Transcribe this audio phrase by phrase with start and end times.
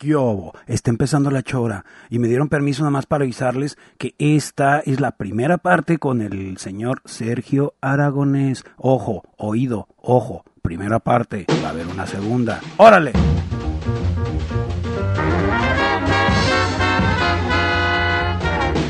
[0.00, 0.54] ¿Qué hubo?
[0.66, 4.98] Está empezando la chora y me dieron permiso nada más para avisarles que esta es
[4.98, 8.64] la primera parte con el señor Sergio Aragonés.
[8.78, 12.60] Ojo, oído, ojo, primera parte, va a haber una segunda.
[12.78, 13.12] ¡Órale!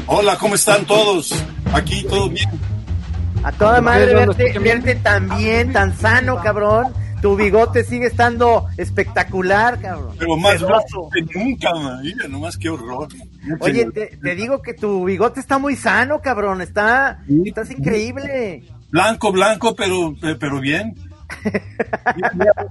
[0.07, 1.45] Hola, ¿cómo están todos?
[1.75, 2.49] Aquí todo bien.
[3.43, 7.00] A toda madre verte, verte tan bien, tan sano, cabrón.
[7.21, 10.15] Tu bigote sigue estando espectacular, cabrón.
[10.19, 11.71] Pero más rojo que nunca,
[12.03, 13.09] mira, nomás qué horror.
[13.61, 16.63] Oye, te, te, digo que tu bigote está muy sano, cabrón.
[16.63, 18.65] Está, estás increíble.
[18.91, 20.95] Blanco, blanco, pero, pero bien.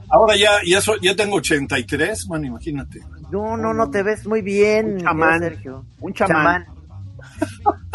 [0.09, 2.99] Ahora ya, ya, so, ya tengo 83, man, imagínate.
[3.31, 5.39] No, no, no, te ves muy bien, Un chamán.
[5.39, 5.85] Sergio.
[5.99, 6.65] Un chamán.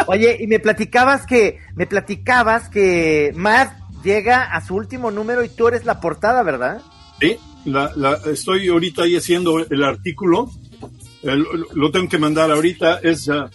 [0.07, 5.49] Oye, y me platicabas que, me platicabas que Matt llega a su último número y
[5.49, 6.81] tú eres la portada, ¿verdad?
[7.21, 10.51] Sí, la, la, estoy ahorita ahí haciendo el artículo.
[11.23, 12.99] El, lo tengo que mandar ahorita.
[13.03, 13.49] Es uh,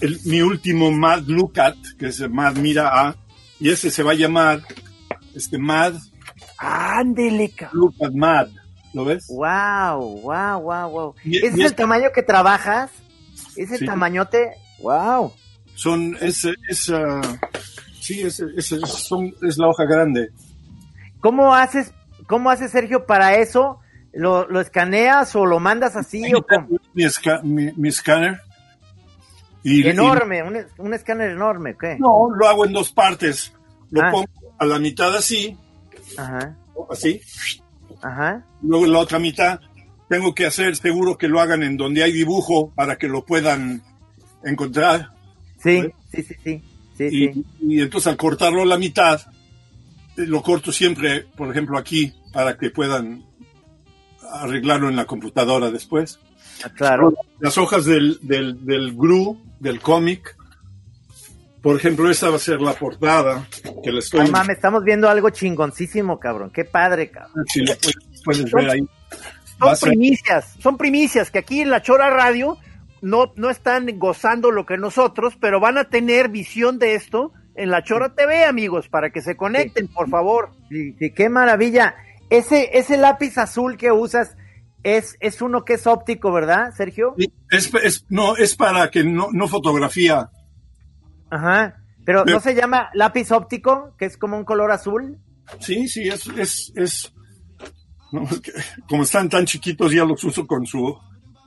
[0.00, 3.16] el, mi último Mad Look At, que es Mad Mira A.
[3.60, 4.62] Y ese se va a llamar
[5.34, 5.94] este Mad
[6.58, 7.52] Ándele.
[7.72, 8.48] Look At Mad.
[8.92, 9.26] ¿Lo ves?
[9.28, 11.14] Wow, wow, wow, wow.
[11.24, 12.90] Y- ¿Ese y es es- el tamaño que trabajas?
[13.56, 13.86] ¿Ese Sí.
[13.86, 14.50] tamañote?
[14.80, 15.32] Wow.
[15.74, 17.20] Son, es, es, uh,
[18.04, 20.30] sí, es, es, es- son- es la hoja grande.
[21.20, 21.92] ¿Cómo haces,
[22.26, 23.78] cómo haces, Sergio, para eso?
[24.12, 26.44] ¿Lo, lo escaneas o lo mandas así o?
[26.94, 28.40] Mi, esca- mi, mi escáner.
[29.62, 31.96] Y, Enorme, un, un escáner enorme, ¿qué?
[31.98, 33.52] no, lo hago en dos partes.
[33.90, 34.10] Lo Ah.
[34.10, 34.26] pongo
[34.58, 35.56] a la mitad así,
[36.18, 36.54] Ajá,
[36.90, 37.20] así.
[38.02, 38.44] ajá.
[38.62, 39.58] Luego la otra mitad
[40.08, 43.82] tengo que hacer seguro que lo hagan en donde hay dibujo para que lo puedan
[44.44, 45.08] encontrar.
[45.62, 45.94] Sí, ¿Eh?
[46.12, 46.64] sí, sí, sí.
[46.96, 47.44] Sí, Y, sí.
[47.60, 49.20] y entonces al cortarlo la mitad,
[50.16, 53.24] eh, lo corto siempre, por ejemplo, aquí, para que puedan
[54.32, 56.18] arreglarlo en la computadora después.
[56.64, 57.12] Ah, Claro.
[57.40, 60.36] Las hojas del, del, del GRU, del cómic,
[61.64, 63.48] por ejemplo, esta va a ser la portada,
[63.82, 64.20] que la estoy...
[64.26, 66.50] No mames, estamos viendo algo chingoncísimo, cabrón.
[66.50, 67.44] Qué padre, cabrón.
[67.48, 68.88] si lo puedes, puedes ver ahí.
[69.58, 72.58] Son primicias, son primicias que aquí en la Chora Radio
[73.04, 77.70] no, no están gozando lo que nosotros, pero van a tener visión de esto en
[77.70, 80.50] la Chora TV, amigos, para que se conecten, por favor.
[80.70, 81.94] Sí, sí, qué maravilla.
[82.30, 84.36] Ese, ese lápiz azul que usas
[84.82, 87.14] es, es uno que es óptico, ¿verdad, Sergio?
[87.18, 90.30] Sí, Es, es- no, es para que no, no fotografía.
[91.30, 91.76] Ajá.
[92.04, 95.18] Pero Pero- ¿no se llama lápiz óptico, que es como un color azul?
[95.60, 97.14] Sí, sí, es, es, es
[98.12, 98.52] no, es que
[98.88, 100.96] como están tan chiquitos ya los uso con su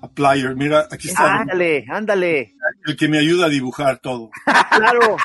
[0.01, 0.55] applier.
[0.55, 2.53] Mira, aquí está Ándale, ándale.
[2.85, 4.29] el que me ayuda a dibujar todo.
[4.77, 5.17] Claro.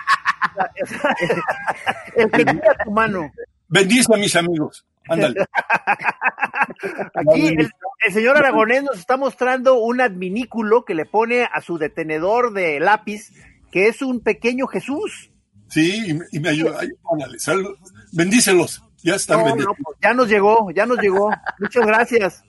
[2.16, 3.31] El que tira tu mano.
[3.69, 4.84] Bendice a mis amigos.
[5.09, 5.44] Ándale.
[7.15, 7.71] Aquí el,
[8.06, 12.81] el señor Aragonés nos está mostrando un adminículo que le pone a su detenedor de
[12.81, 13.31] lápiz,
[13.71, 15.31] que es un pequeño Jesús.
[15.69, 16.78] Sí, y, me- ayuda.
[16.81, 17.77] Ay, ándale, salud.
[18.12, 18.83] Bendícelos.
[19.03, 21.31] Ya están no, pues ya nos llegó, ya nos llegó.
[21.59, 22.44] Muchas gracias.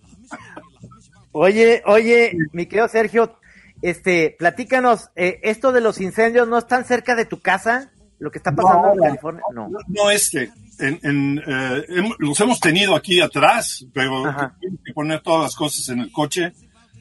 [1.34, 3.38] Oye, oye, mi querido Sergio,
[3.82, 8.38] este, platícanos, eh, esto de los incendios no están cerca de tu casa, lo que
[8.38, 9.70] está pasando No, en California, no.
[9.70, 10.52] No, no este.
[10.80, 11.84] En, en, eh,
[12.20, 14.24] los hemos tenido aquí atrás, pero
[14.62, 16.54] tengo que poner todas las cosas en el coche,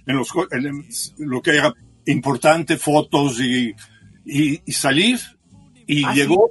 [0.07, 0.85] en, los, en
[1.19, 1.73] lo que era
[2.07, 3.75] importante, fotos y,
[4.25, 5.21] y, y salir.
[5.87, 6.51] Y Ah, llegó,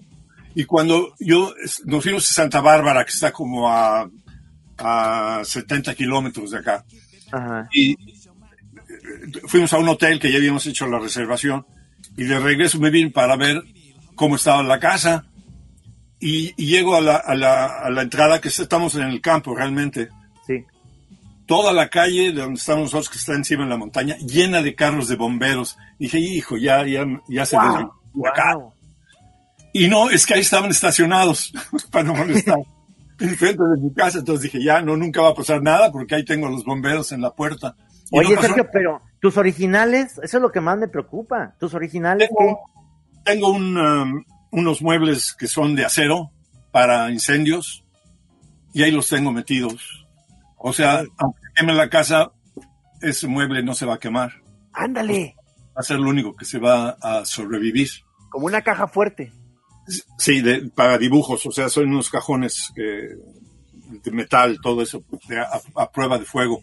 [0.56, 4.10] y cuando yo es- nos fuimos a Santa Bárbara, que está como a,
[4.78, 6.86] a 70 kilómetros de acá,
[7.32, 7.68] Ajá.
[7.74, 7.98] y eh,
[9.48, 11.66] fuimos a un hotel que ya habíamos hecho la reservación
[12.18, 13.64] y de regreso me vine para ver
[14.16, 15.26] cómo estaba la casa
[16.20, 19.56] y, y llego a la, a, la, a la entrada que estamos en el campo
[19.56, 20.10] realmente
[20.46, 20.64] Sí.
[21.46, 24.76] toda la calle de donde estamos nosotros que está encima de la montaña llena de
[24.76, 28.74] carros de bomberos dije hijo ya ya, ya se Wow, desvió acá wow.
[29.74, 31.54] y no es que ahí estaban estacionados
[31.92, 32.58] para no molestar
[33.22, 36.26] enfrente de mi casa entonces dije ya no nunca va a pasar nada porque ahí
[36.26, 37.76] tengo a los bomberos en la puerta
[38.12, 41.56] Y Oye, no Sergio, pero tus originales, eso es lo que más me preocupa.
[41.60, 42.36] ¿Tus originales qué?
[42.44, 42.60] Tengo,
[43.24, 46.32] tengo un, um, unos muebles que son de acero
[46.72, 47.86] para incendios
[48.74, 50.08] y ahí los tengo metidos.
[50.58, 52.32] O sea, aunque queme la casa,
[53.02, 54.32] ese mueble no se va a quemar.
[54.74, 55.36] Ándale,
[55.70, 57.90] Va a ser lo único que se va a sobrevivir.
[58.30, 59.32] como una caja fuerte.
[60.18, 65.62] Sí, de- para dibujos, o sea, son unos cajones de metal, todo eso, de- a,
[65.76, 66.62] a prueba de fuego.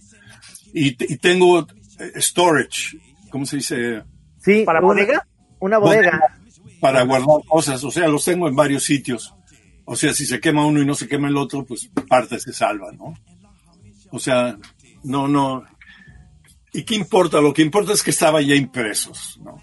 [0.73, 1.67] Y, y tengo
[1.99, 2.99] eh, storage,
[3.31, 4.03] ¿cómo se dice?
[4.41, 5.27] Sí, ¿Para una- bodega?
[5.61, 6.21] Una bodega.
[6.81, 9.35] para guardar cosas, o sea, los tengo en varios sitios.
[9.85, 12.53] O sea, si se quema uno y no se quema el otro, pues partes se
[12.53, 13.15] salvan, ¿no?
[14.11, 14.57] O sea,
[15.03, 15.65] no, no.
[16.73, 17.41] ¿Y qué importa?
[17.41, 19.57] Lo que importa es que estaba ya impresos, ¿no?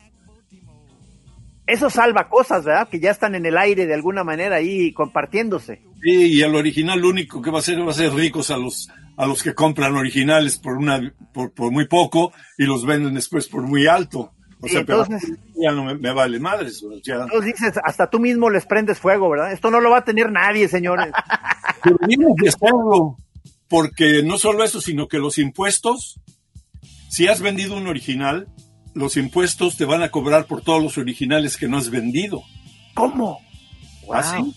[1.67, 2.87] Eso salva cosas, ¿verdad?
[2.89, 5.81] Que ya están en el aire de alguna manera ahí compartiéndose.
[6.03, 8.57] Sí, y el original lo único que va a hacer va a ser ricos a
[8.57, 13.15] los a los que compran originales por una por, por muy poco y los venden
[13.15, 14.31] después por muy alto.
[14.61, 16.83] O sea, pero entonces- ya no me, me vale madres.
[16.83, 19.51] Entonces dices, hasta tú mismo les prendes fuego, ¿verdad?
[19.51, 21.11] Esto no lo va a tener nadie, señores.
[21.83, 23.17] Deberíamos de hacerlo,
[23.67, 26.19] porque no solo eso, sino que los impuestos,
[27.09, 28.47] si has vendido un original,
[28.95, 32.43] los impuestos te van a cobrar por todos los originales que no has vendido.
[32.95, 33.41] ¿Cómo?
[34.11, 34.55] ¿Ah, sí?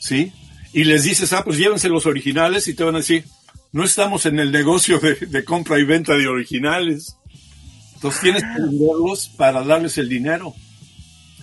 [0.00, 0.32] Sí.
[0.72, 3.24] Y les dices, ah, pues llévense los originales y te van a decir,
[3.72, 7.16] no estamos en el negocio de, de compra y venta de originales.
[7.94, 10.52] Entonces tienes que venderlos para darles el dinero.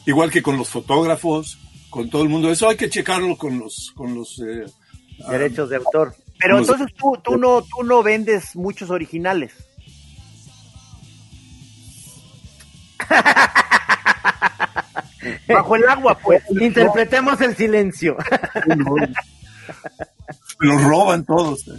[0.05, 1.57] Igual que con los fotógrafos,
[1.89, 2.51] con todo el mundo.
[2.51, 4.65] Eso hay que checarlo con los, con los eh,
[5.25, 6.15] ah, Derechos de autor.
[6.37, 9.53] Pero entonces tú, tú no, tú no vendes muchos originales.
[15.47, 16.43] Bajo el agua, pues.
[16.49, 18.17] Interpretemos el silencio.
[20.59, 21.63] los roban todos.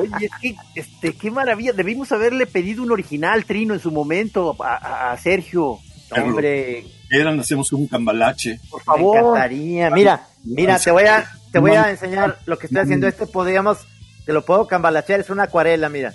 [0.00, 1.72] Oye, es que, este, qué maravilla.
[1.72, 5.78] Debimos haberle pedido un original, Trino, en su momento a, a- Sergio.
[6.16, 8.60] Hombre, Eran, hacemos un cambalache.
[8.70, 9.18] Por me favor.
[9.18, 9.90] encantaría.
[9.90, 13.08] Mira, mira, te voy a, te voy a enseñar lo que estoy haciendo.
[13.08, 13.78] Este podríamos,
[14.24, 16.10] te lo puedo cambalachear, es una acuarela, mira.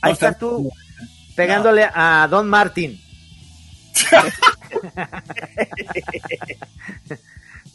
[0.00, 0.70] Ahí No, está- tú
[1.38, 3.00] pegándole a Don Martin.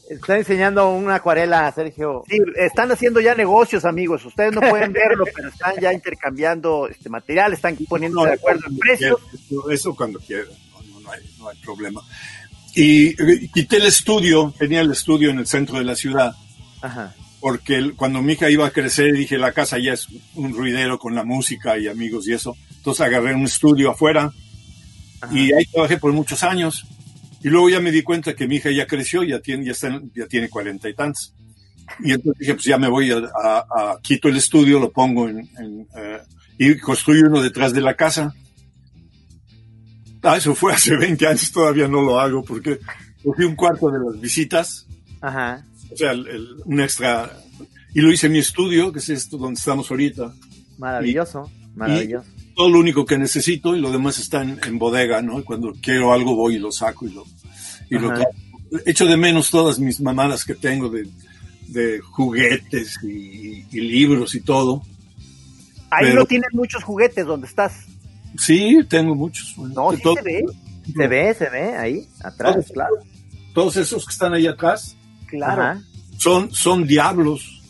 [0.10, 2.26] Estoy enseñando una acuarela a Sergio.
[2.30, 4.26] Sí, están haciendo ya negocios, amigos.
[4.26, 8.78] Ustedes no pueden verlo, pero están ya intercambiando este material, están poniéndose de acuerdo en
[8.78, 9.22] precios.
[9.34, 12.02] Eso, eso cuando quieran, no, no, no hay, no hay problema.
[12.76, 16.36] Y eh, quité el estudio, tenía el estudio en el centro de la ciudad,
[16.82, 17.16] Ajá.
[17.40, 21.16] porque cuando mi hija iba a crecer dije, la casa ya es un ruidero con
[21.16, 22.58] la música y amigos y eso.
[22.84, 24.30] Entonces agarré un estudio afuera
[25.32, 26.86] y ahí trabajé por muchos años.
[27.42, 30.02] Y luego ya me di cuenta que mi hija ya creció, ya tiene, ya está,
[30.14, 31.34] ya tiene cuarenta y tantos.
[32.04, 33.60] Y entonces dije, pues ya me voy a, a-
[33.94, 36.20] a- quito el estudio, lo pongo en, en, eh,
[36.58, 38.34] y construyo uno detrás de la casa.
[40.22, 42.80] Ah, eso fue hace 20 años, todavía no lo hago porque
[43.24, 44.88] cogí un cuarto de las visitas,
[45.22, 45.66] Ajá.
[45.92, 47.32] o sea, el- el- un extra,
[47.94, 50.34] y lo hice en mi estudio, que es esto donde estamos ahorita.
[50.78, 52.28] Maravilloso, maravilloso.
[52.56, 55.40] Todo lo único que necesito y lo demás está en, en bodega, ¿no?
[55.40, 57.26] Y cuando quiero algo voy y lo saco y lo,
[57.90, 58.14] y lo.
[58.86, 61.08] Echo de menos todas mis mamadas que tengo de,
[61.68, 64.82] de juguetes y, y libros y todo.
[65.90, 67.86] Ahí Pero- no tienen muchos juguetes donde estás.
[68.38, 69.56] Sí, tengo muchos.
[69.58, 70.46] No, sí Todo- se ve.
[70.96, 72.96] Se ve, se ve ahí, atrás, todos, claro.
[73.54, 74.98] todos esos que están ahí atrás
[75.28, 75.62] Claro.
[75.62, 75.82] Ajá.
[76.18, 77.62] son, son diablos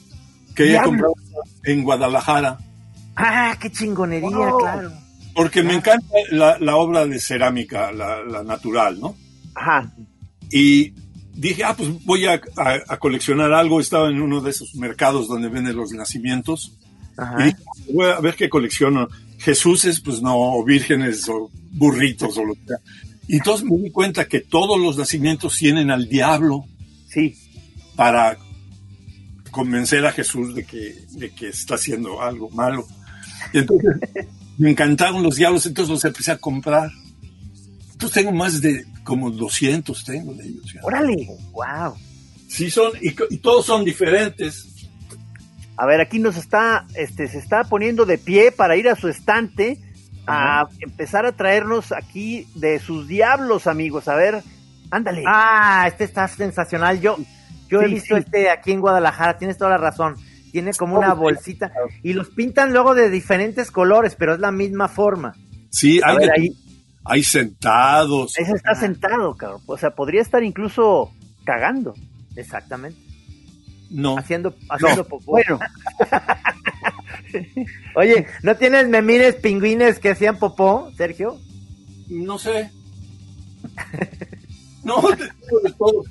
[0.55, 1.13] que he comprado
[1.63, 2.57] en Guadalajara.
[3.15, 4.57] Ah, qué chingonería, Wow.
[4.59, 4.91] claro.
[5.35, 9.15] Porque me encanta la, la obra de cerámica, la, la natural, ¿no?
[9.55, 9.91] Ajá.
[10.51, 10.93] Y
[11.33, 13.79] dije, ah, pues voy a, a- a coleccionar algo.
[13.79, 16.77] Estaba en uno de esos mercados donde venden los nacimientos.
[17.17, 17.37] Y Ajá.
[17.45, 17.57] dije,
[17.93, 19.07] voy a ver qué colecciono.
[19.39, 22.77] Jesuses, pues no, o vírgenes, o burritos, o lo que sea.
[23.27, 26.65] Y entonces me di cuenta que todos los nacimientos tienen al diablo
[27.09, 27.35] Sí.
[27.95, 28.37] para
[29.51, 32.85] convencer a Jesús de que, de que está haciendo algo malo.
[33.51, 33.95] Y entonces
[34.57, 36.89] me encantaron los diablos, entonces los empecé a comprar.
[37.91, 40.73] Entonces tengo más de como 200 tengo de ellos.
[40.73, 40.81] ya.
[40.83, 41.27] Órale.
[41.51, 41.95] Wow.
[42.47, 44.87] Sí son, y, todos son diferentes.
[45.75, 49.07] A ver, aquí nos está, este, se está poniendo de pie para ir a su
[49.07, 49.79] estante
[50.27, 54.07] a empezar a traernos aquí de sus diablos, amigos.
[54.07, 54.43] A ver,
[54.91, 55.23] ándale.
[55.27, 57.01] Ah, este está sensacional.
[57.01, 57.17] Yo,
[57.69, 58.23] yo he visto sí.
[58.23, 60.15] este aquí en Guadalajara, tienes toda la razón.
[60.53, 64.87] Tiene como una bolsita y los pintan luego de diferentes colores, pero es la misma
[64.87, 65.35] forma.
[65.69, 66.49] Sí, A hay, ver, de- ahí,
[67.03, 68.37] hay sentados.
[68.37, 69.61] ese está sentado, cabrón.
[69.65, 71.11] O sea, podría estar incluso
[71.43, 71.93] cagando.
[72.35, 72.97] Exactamente.
[73.89, 75.31] No, Haciendo, haciendo popó.
[75.33, 75.59] Bueno,
[77.95, 81.39] Oye, ¿no tienes memines pingüines que hacían popó, Sergio?
[82.09, 82.69] no sé.
[84.83, 86.03] No, de todo.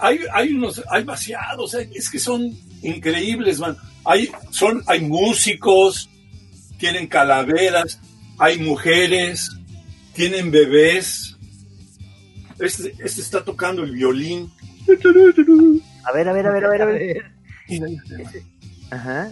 [0.00, 2.50] Hay, hay unos, hay vaciados, hay- es que son
[2.82, 3.76] increíbles, man.
[4.04, 6.08] Hay, son, hay músicos,
[6.78, 8.00] tienen calaveras,
[8.38, 9.50] hay mujeres,
[10.14, 11.36] tienen bebés.
[12.58, 14.50] Este, este está tocando el violín.
[16.04, 16.82] a ver, a ver, a ver, a ver.
[16.82, 17.24] A ver.
[18.90, 19.30] Ajá.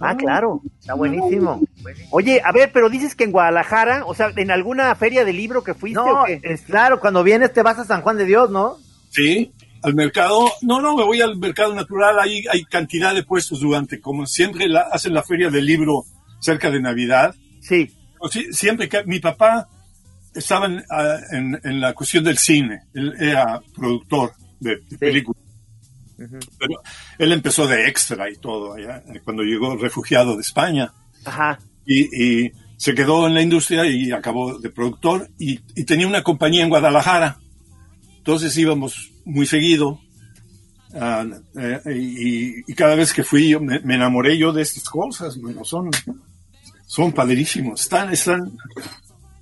[0.00, 0.60] Ah, claro.
[0.80, 1.62] Está buenísimo.
[2.10, 5.62] Oye, a ver, pero dices que en Guadalajara, o sea, en alguna feria de libro
[5.62, 6.40] que fuiste No, o qué?
[6.42, 8.78] es claro, cuando vienes te vas a San Juan de Dios, ¿no?
[9.10, 13.60] Sí, al mercado, no, no, me voy al mercado natural, hay, hay cantidad de puestos
[13.60, 16.04] durante, como siempre la, hacen la feria del libro
[16.40, 17.34] cerca de Navidad.
[17.60, 17.90] Sí.
[18.18, 19.68] O sí, siempre que mi papá
[20.34, 25.42] estaba en, ah, en- en la cuestión del cine, él era productor de, de películas.
[26.58, 26.80] Pero
[27.18, 30.92] él empezó de extra y todo, allá, eh, cuando llegó refugiado de España
[31.24, 31.58] Ajá.
[31.84, 36.22] y, y se quedó en la industria y acabó de productor y, y tenía una
[36.22, 37.38] compañía en Guadalajara.
[38.18, 39.98] Entonces íbamos muy seguido
[40.94, 45.40] eh, y, y cada vez que fui yo me, me enamoré yo de estas cosas.
[45.40, 45.90] bueno, son,
[46.86, 47.80] son padrísimos.
[47.80, 48.52] Están, están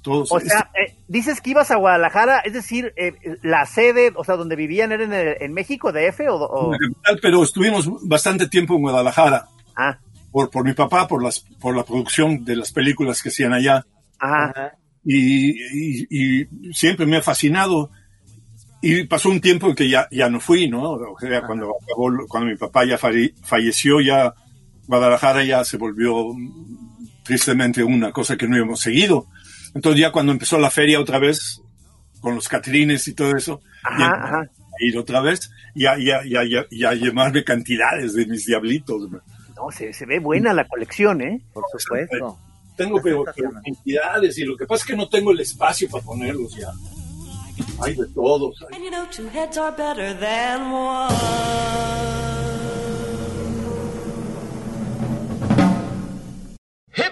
[0.02, 0.30] todos.
[0.32, 4.37] O sea, eh, dices que ibas a Guadalajara, es decir, eh, la sede, o sea,
[4.37, 6.72] donde vivían era en, el- en México, DF o, o-
[7.20, 9.99] pero estuvimos bastante tiempo en Guadalajara ah,
[10.30, 13.84] por, por mi papá, por, las, por la producción de las películas que hacían allá.
[14.20, 14.72] Ajá.
[15.04, 16.06] y, y-
[16.42, 17.90] y siempre me ha fascinado.
[18.82, 20.92] Y pasó un tiempo en que ya, ya no fui, ¿no?
[20.92, 24.32] O sea, cuando, acabó- cuando mi papá ya falle- falleció, ya
[24.87, 29.26] Guadalajara ya se volvió mm, tristemente una cosa que no hemos seguido.
[29.75, 31.60] Entonces ya cuando empezó la feria otra vez,
[32.20, 33.60] con los catrines y todo eso,
[33.99, 34.38] ya ajá, ajá.
[34.40, 39.08] a ir otra vez, ya, ya, ya, ya, ya llevarme cantidades de mis diablitos.
[39.10, 41.40] No, se, se ve buena la colección, ¿eh?
[41.52, 42.38] Por supuesto.
[42.76, 43.25] Tengo pero,
[43.62, 46.68] cantidades y lo que pasa es que no tengo el espacio para ponerlos ya.
[47.83, 48.57] Hay de todos.
[48.71, 52.11] hay And you know, two heads are better than one.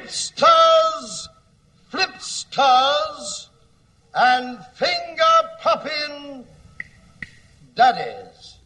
[0.09, 1.28] hipsters,
[1.90, 3.50] flipsters,
[4.14, 6.45] and finger popping
[7.75, 8.59] daddies.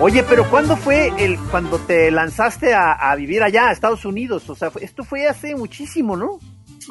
[0.00, 4.50] Oye, pero ¿cuándo fue el cuando te lanzaste a, a vivir allá, a Estados Unidos?
[4.50, 6.40] O sea, esto fue hace muchísimo, ¿no?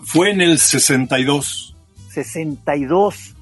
[0.03, 1.72] Fue en el 62.
[2.13, 3.35] 62.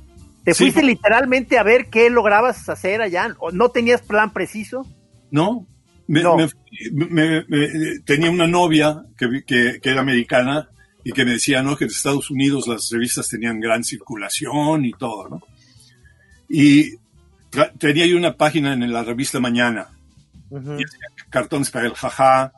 [0.44, 3.36] ¿Te Sí, fuiste literalmente a ver qué lograbas hacer allá?
[3.40, 4.88] ¿O ¿No tenías plan preciso?
[5.30, 5.68] ¿No?
[6.08, 6.36] Me- No.
[6.36, 6.50] me-
[6.92, 10.68] me- me- tenía una novia que, que, que era americana
[11.04, 11.78] y que me decía, ¿no?
[11.78, 15.42] Que en Estados Unidos las revistas tenían gran circulación y todo, ¿no?
[16.50, 16.96] Y
[17.78, 19.88] tenía yo una página en la revista Mañana.
[20.50, 22.52] y hacía cartones para el jajá,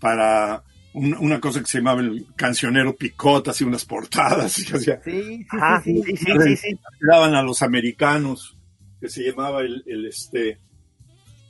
[0.00, 0.62] para
[0.98, 5.46] una cosa que se llamaba el cancionero Picot, hacía unas portadas y Sí, sí, sí,
[5.84, 6.16] sí, sí.
[6.16, 6.80] sí, sí, sí.
[7.00, 8.58] daban a los americanos,
[9.00, 10.58] que se llamaba el, el, este.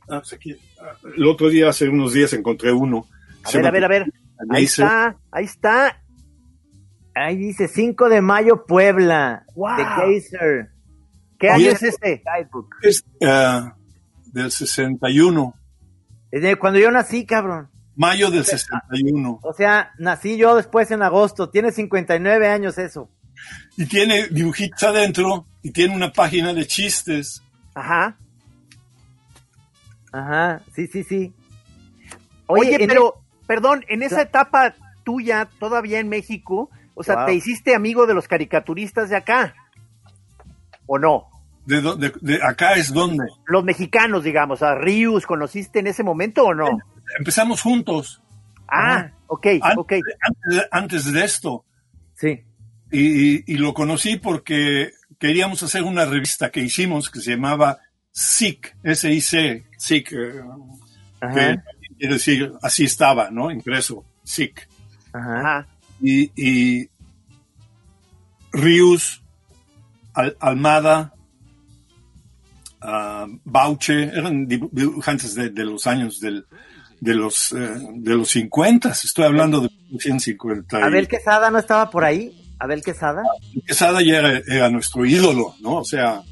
[0.08, 0.56] ah, pues aquí,
[1.16, 3.06] el otro día, hace unos días, encontré uno.
[3.44, 4.12] A ver, a ver, a ver.
[4.50, 6.02] Ahí Dice- está, ahí está.
[7.14, 9.44] Ahí dice 5 de mayo, Puebla.
[9.56, 9.76] Wow.
[9.76, 10.70] De Geyser.
[11.38, 12.22] ¿Qué año es este?
[12.24, 12.68] Guidebook.
[12.82, 13.74] Es ah,
[14.32, 15.54] del 61,
[16.30, 17.68] Es de cuando yo nací, cabrón.
[17.98, 19.40] Mayo del 61.
[19.42, 21.50] O sea, nací yo después en agosto.
[21.50, 23.10] Tiene 59 años eso.
[23.76, 27.42] Y tiene dibujitos adentro y tiene una página de chistes.
[27.74, 28.16] Ajá.
[30.12, 31.34] Ajá, sí, sí, sí.
[32.46, 33.14] Oye, pero,
[33.46, 34.74] perdón, en esa etapa
[35.04, 37.26] tuya, todavía en México, o sea, Wow.
[37.26, 39.54] ¿te hiciste amigo de los caricaturistas de acá?
[40.86, 41.26] ¿O no?
[41.66, 46.54] De- de acá es donde Los mexicanos, digamos, a Rius, ¿conociste en ese momento o
[46.54, 46.78] no?
[47.18, 48.20] Empezamos juntos.
[48.68, 49.92] Ah, ok, Antes, ok.
[50.20, 51.64] antes de- antes de esto.
[52.14, 52.40] Sí.
[52.90, 57.78] Y, y lo conocí porque queríamos hacer una revista que hicimos que se llamaba
[58.10, 60.40] SIC, S-I-C, SIC, eh,
[61.20, 61.34] Ajá.
[61.34, 61.58] que
[61.98, 63.50] quiere decir así estaba, ¿no?
[63.50, 64.68] Impreso, SIC.
[65.12, 65.66] Ajá.
[66.00, 66.88] Y, y
[68.52, 69.22] Rius,
[70.14, 71.14] Al- Almada,
[72.80, 76.46] ah, Bauche, eran dibu- dibujantes de, de los años del,
[77.00, 80.80] de los eh, de los 50, estoy hablando de 1950.
[80.80, 82.32] y- Abel Quesada no estaba por ahí.
[82.58, 83.22] Abel Quesada.
[83.66, 85.76] Quesada ya era, era nuestro ídolo, ¿no?
[85.76, 86.22] O sea,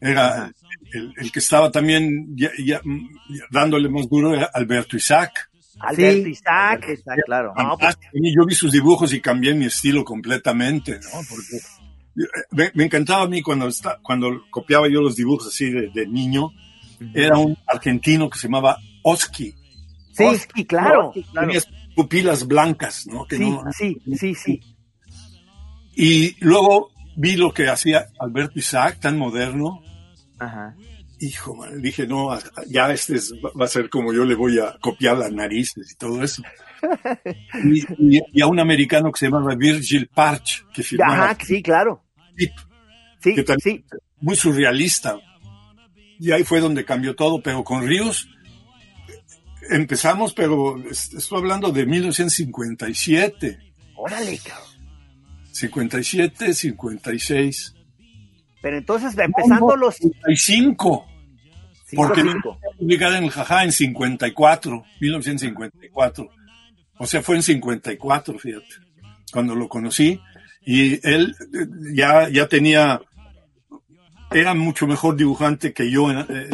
[0.00, 0.52] era
[0.92, 5.48] el, el que estaba también ya- ya, ya dándole más duro era Alberto Isaac.
[5.80, 6.84] Alberto Sí, Isaac.
[6.92, 7.54] Isaac, claro.
[7.56, 11.20] No, pues, yo vi sus dibujos y cambié mi estilo completamente, ¿no?
[11.28, 15.70] Porque eh, me, me encantaba a mí cuando, está, cuando copiaba yo los dibujos así
[15.70, 16.50] de, de niño.
[17.14, 19.54] Era un argentino que se llamaba Oski.
[20.12, 21.08] Sí, claro.
[21.08, 21.46] Oski, claro.
[21.46, 21.60] Tenía
[21.96, 23.24] pupilas blancas, ¿no?
[23.26, 24.60] Que Sí, no- sí, sí, sí.
[25.94, 29.82] Y luego vi lo que hacía Alberto Isaac, tan moderno,
[30.38, 30.74] Ajá.
[31.20, 32.30] hijo, man, dije, no,
[32.68, 35.94] ya este es- va a ser como yo le voy a copiar las narices y
[35.96, 36.42] todo eso.
[37.64, 41.62] Y, y- y a un americano que se llamaba Virgil Parch, que firmaba Ajá, sí,
[41.62, 42.02] claro.
[42.36, 42.50] Sí,
[43.62, 43.84] sí.
[44.20, 45.16] muy surrealista.
[46.18, 48.28] Y ahí fue donde cambió todo, pero con Ríos
[49.74, 53.58] empezamos, pero es- estoy hablando de 1957,
[53.96, 54.68] Órale, cabrón.
[55.52, 57.74] 57, 56.
[58.60, 61.06] Pero entonces, empezando los 55.
[61.94, 62.32] Porque no
[62.78, 66.28] publicada en el Jajá en 54, 1954.
[66.98, 68.66] O sea, fue en 54, fíjate,
[69.32, 70.18] cuando lo conocí.
[70.64, 73.00] Y él eh, ya, ya tenía,
[74.30, 76.50] era mucho mejor dibujante que yo, eh, eh,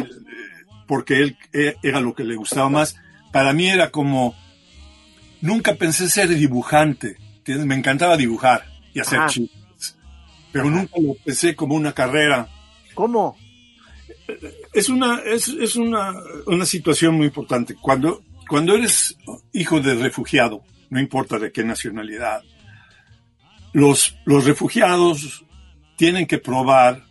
[0.87, 2.95] porque él eh, era lo que le gustaba más.
[3.31, 4.35] Para mí era como,
[5.41, 7.17] nunca pensé ser dibujante.
[7.45, 9.97] Me encantaba dibujar y hacer chistes.
[10.51, 12.47] Pero nunca lo pensé como una carrera
[12.93, 13.37] ¿Cómo?
[14.73, 16.13] es una, es, es una,
[16.45, 17.75] una situación muy importante.
[17.75, 19.17] Cuando, cuando eres
[19.53, 22.43] hijo de refugiado, no importa de qué nacionalidad,
[23.73, 25.45] los, los refugiados
[25.95, 27.05] tienen que probar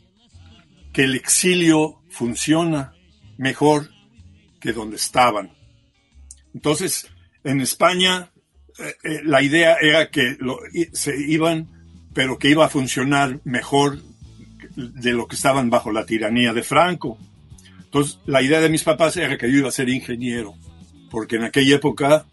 [0.93, 2.93] que el exilio funciona
[3.37, 3.91] mejor
[4.61, 5.53] que donde estaban.
[6.55, 7.09] Entonces,
[7.45, 8.31] en España,
[8.78, 10.59] eh, eh, la idea era que lo-
[10.93, 11.69] se iban,
[12.14, 13.99] pero que iba a funcionar mejor
[14.76, 17.19] de lo que estaban bajo la tiranía de Franco.
[17.85, 20.55] Entonces, la idea de mis papás era que yo iba a ser ingeniero,
[21.11, 22.26] porque en aquella época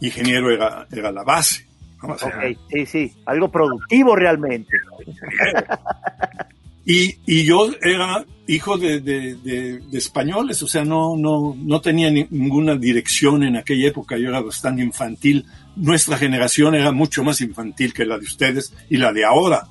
[0.00, 1.66] ingeniero era, era la base.
[2.02, 2.14] ¿no?
[2.14, 4.76] O sea, Ok, sí, sí, algo productivo realmente.
[6.86, 11.80] Y, y yo era hijo de, de- de- de españoles, o sea, no, no, no
[11.80, 15.44] tenía ni- ninguna dirección en aquella época, yo era bastante infantil.
[15.74, 19.66] Nuestra generación era mucho más infantil que la de ustedes y la de ahora.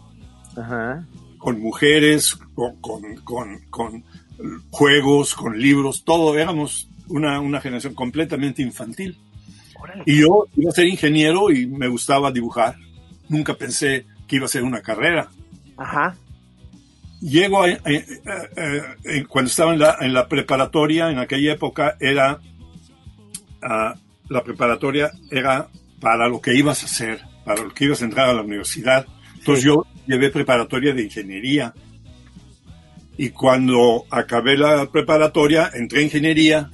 [0.58, 1.06] Ajá.
[1.38, 4.04] con mujeres, con, con- con- con
[4.72, 6.38] juegos, con libros, todo.
[6.38, 9.18] Éramos una, una generación completamente infantil.
[9.80, 10.04] Órale.
[10.08, 12.76] Y yo iba a ser ingeniero y me gustaba dibujar.
[13.30, 15.30] Nunca pensé que iba a ser una carrera.
[15.78, 16.16] Ajá.
[17.22, 21.96] Llego a- eh, eh, eh, cuando estaba en la, en la preparatoria, en aquella época
[22.00, 22.40] era
[23.64, 23.96] ah,
[24.30, 25.68] la preparatoria era
[26.00, 29.06] para lo que ibas a hacer, para lo que ibas a entrar a la universidad.
[29.38, 31.74] Entonces yo llevé preparatoria de ingeniería.
[33.18, 36.70] Y cuando acabé la preparatoria, entré a ingeniería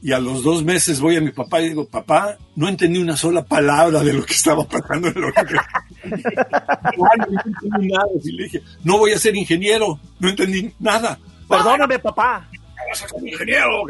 [0.00, 3.16] y a los dos meses voy a mi papá y digo, papá, no entendí una
[3.16, 5.62] sola palabra de lo que estaba pasando en la universidad.
[6.96, 8.06] no entendí nada.
[8.22, 11.18] Y le dije, no voy a ser ingeniero, no entendí nada.
[11.48, 12.48] Perdóname, papá.
[12.88, 13.84] vas a ser ingeniero.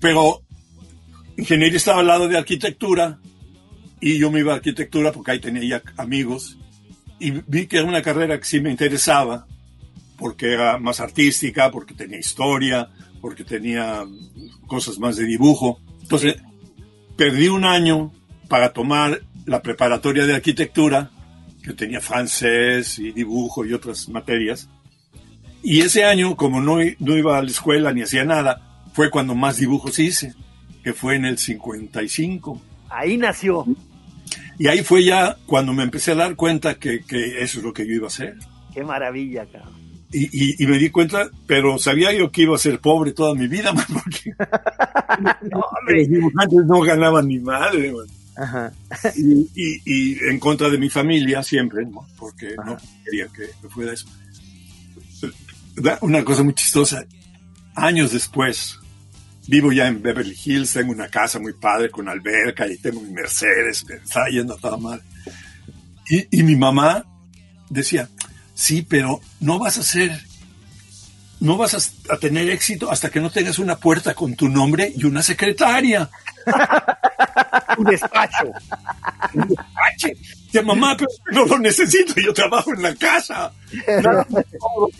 [0.00, 0.42] Pero
[1.36, 3.18] ingeniería estaba al lado de arquitectura
[4.00, 6.58] y yo me iba a arquitectura porque ahí tenía ya amigos
[7.18, 9.46] y vi que era una carrera que sí me interesaba
[10.18, 12.88] porque era más artística, porque tenía historia,
[13.20, 14.04] porque tenía
[14.66, 15.80] cosas más de dibujo.
[16.00, 16.36] Entonces,
[17.16, 18.12] perdí un año
[18.48, 21.10] para tomar la preparatoria de arquitectura,
[21.62, 24.68] que tenía francés y dibujo y otras materias.
[25.62, 29.34] Y ese año, como no, no iba a la escuela ni hacía nada, fue cuando
[29.34, 30.34] más dibujos hice,
[30.82, 32.60] que fue en el 55.
[32.90, 33.64] Ahí nació.
[34.58, 37.72] Y ahí fue ya cuando me empecé a dar cuenta que, que eso es lo
[37.72, 38.36] que yo iba a hacer.
[38.74, 39.80] Qué maravilla, cabrón.
[40.12, 43.34] Y, y- y me di cuenta, pero sabía yo que iba a ser pobre toda
[43.34, 44.30] mi vida, man, porque
[45.50, 46.00] No, hombre.
[46.00, 48.06] los dibujantes no ganaban ni madre, man.
[48.36, 48.72] Ajá.
[49.16, 52.06] y, y- y en contra de mi familia siempre, ¿no?
[52.16, 54.06] porque no quería que me fuera eso.
[56.02, 57.04] Una cosa muy chistosa,
[57.74, 58.78] años después,
[59.46, 63.10] vivo ya en Beverly Hills, tengo una casa muy padre con alberca y tengo mi
[63.10, 65.02] Mercedes, me está yendo toda madre.
[66.10, 67.04] Y, y mi mamá
[67.70, 68.08] decía,
[68.54, 70.20] sí, pero no vas a ser,
[71.40, 74.92] no vas a, a tener éxito hasta que no tengas una puerta con tu nombre
[74.94, 76.10] y una secretaria.
[77.78, 78.52] Un despacho.
[79.92, 80.16] Ache,
[80.52, 83.52] ya mamá, pero no lo necesito, yo trabajo en la casa.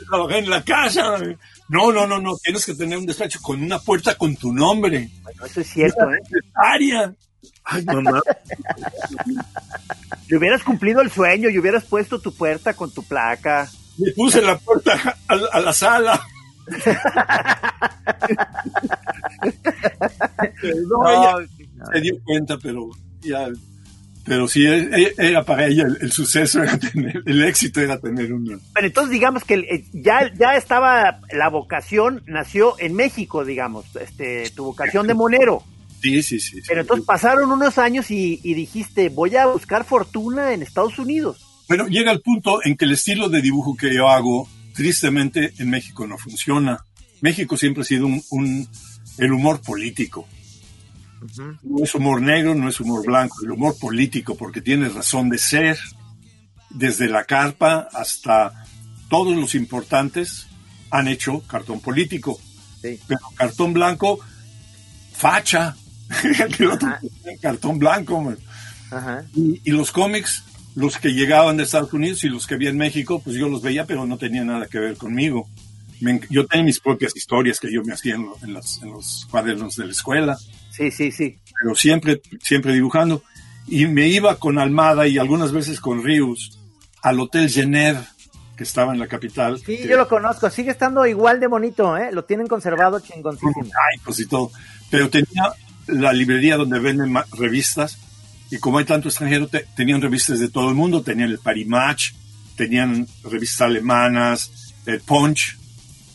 [0.09, 1.19] Trabajé en la casa.
[1.69, 5.11] No, no, no, no, tienes que tener un despacho con una puerta con tu nombre.
[5.23, 6.19] Bueno, eso es cierto, ¿eh?
[6.25, 7.15] Secretaria.
[7.65, 8.21] Ay, mamá.
[10.29, 13.69] Le hubieras cumplido el sueño y hubieras puesto tu puerta con tu placa.
[13.99, 16.21] Le puse la puerta a, a la sala.
[20.89, 21.39] no,
[21.93, 22.91] se dio cuenta, pero
[23.23, 23.49] ya.
[24.25, 28.33] Pero sí, e- era para ella el, el suceso, era tener, el éxito era tener
[28.33, 28.59] una.
[28.73, 34.49] Pero entonces digamos que eh, ya, ya estaba la vocación, nació en México, digamos, este,
[34.51, 35.65] tu vocación de monero.
[36.01, 36.59] Sí, sí, sí.
[36.59, 36.63] sí.
[36.69, 41.45] Pero entonces pasaron unos años y, y dijiste, voy a buscar fortuna en Estados Unidos.
[41.69, 45.71] Bueno, llega el punto en que el estilo de dibujo que yo hago, tristemente, en
[45.71, 46.85] México no funciona.
[47.21, 48.69] México siempre ha sido un, un-
[49.19, 50.27] el humor político.
[51.63, 55.39] No es humor negro, no es humor blanco, el humor político, porque tiene razón de
[55.39, 55.79] ser.
[56.71, 58.65] Desde la carpa hasta
[59.11, 60.47] todos los importantes
[60.91, 62.41] han hecho cartón político.
[62.81, 62.99] Sí.
[63.07, 64.19] Pero cartón blanco,
[65.13, 65.77] facha.
[66.59, 66.89] El otro,
[67.41, 68.39] cartón blanco, man.
[68.91, 69.25] Ajá.
[69.35, 72.79] Y, y los cómics los que llegaban de Estados Unidos y los que había en
[72.79, 75.47] México, pues yo los veía, pero no tenía nada que ver conmigo.
[76.01, 78.91] Me yo tenía mis propias historias que yo me hacía en, lo- en las- en
[78.91, 80.39] los cuadernos de la escuela,
[80.73, 81.39] Sí, sí, sí.
[81.63, 83.23] pero siempre, siempre dibujando.
[83.69, 86.59] Y me iba con Almada y algunas veces con Rius
[87.03, 87.97] al Hotel Jenner,
[88.57, 89.59] que estaba en la capital.
[89.59, 90.51] Sí, que- yo lo conozco.
[90.51, 92.11] Sigue estando igual de bonito, ¿eh?
[92.13, 93.65] Lo tienen conservado chingoncísimo.
[93.65, 94.51] Ay, pues y todo.
[94.91, 95.53] Pero tenía
[95.87, 97.99] la librería donde venden revistas
[98.51, 101.03] y como hay tanto extranjero, te- tenían revistas de todo el mundo.
[101.03, 102.13] Tenían el Paris Match,
[102.57, 105.57] tenían revistas alemanas, el Punch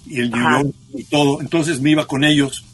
[0.05, 0.41] y el New.
[0.41, 1.41] York y todo.
[1.41, 2.65] Entonces me iba con ellos,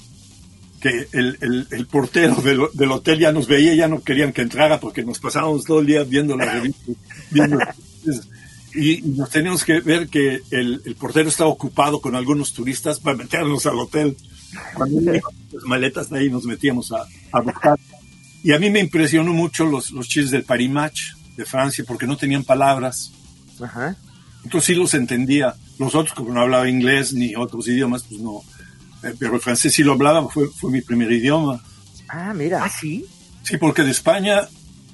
[0.84, 4.42] que el, el- el portero del, del hotel ya nos veía, ya no querían que
[4.42, 6.96] entrara porque nos pasábamos todo el día viendo las revistas.
[7.32, 7.58] viendo-
[8.76, 13.00] y, y nos teníamos que ver que el, el portero estaba ocupado con algunos turistas
[13.00, 14.18] para meternos al hotel.
[14.76, 15.22] Cuando las
[15.66, 17.80] maletas de ahí nos metíamos a, a buscar.
[18.44, 21.02] Y a mí me impresionó mucho los, los chistes del Paris Match
[21.38, 23.14] de Francia porque no tenían palabras.
[23.62, 23.96] Ajá.
[24.44, 25.56] Entonces sí los entendía.
[25.80, 28.42] Los otros, como no hablaba inglés ni otros idiomas, pues no.
[29.04, 31.62] Eh, Pero el francés sí lo hablaba, fue, fue mi primer idioma.
[32.10, 32.64] Ah, mira.
[32.64, 33.06] ¿Ah, sí?
[33.44, 34.42] Sí, porque de España,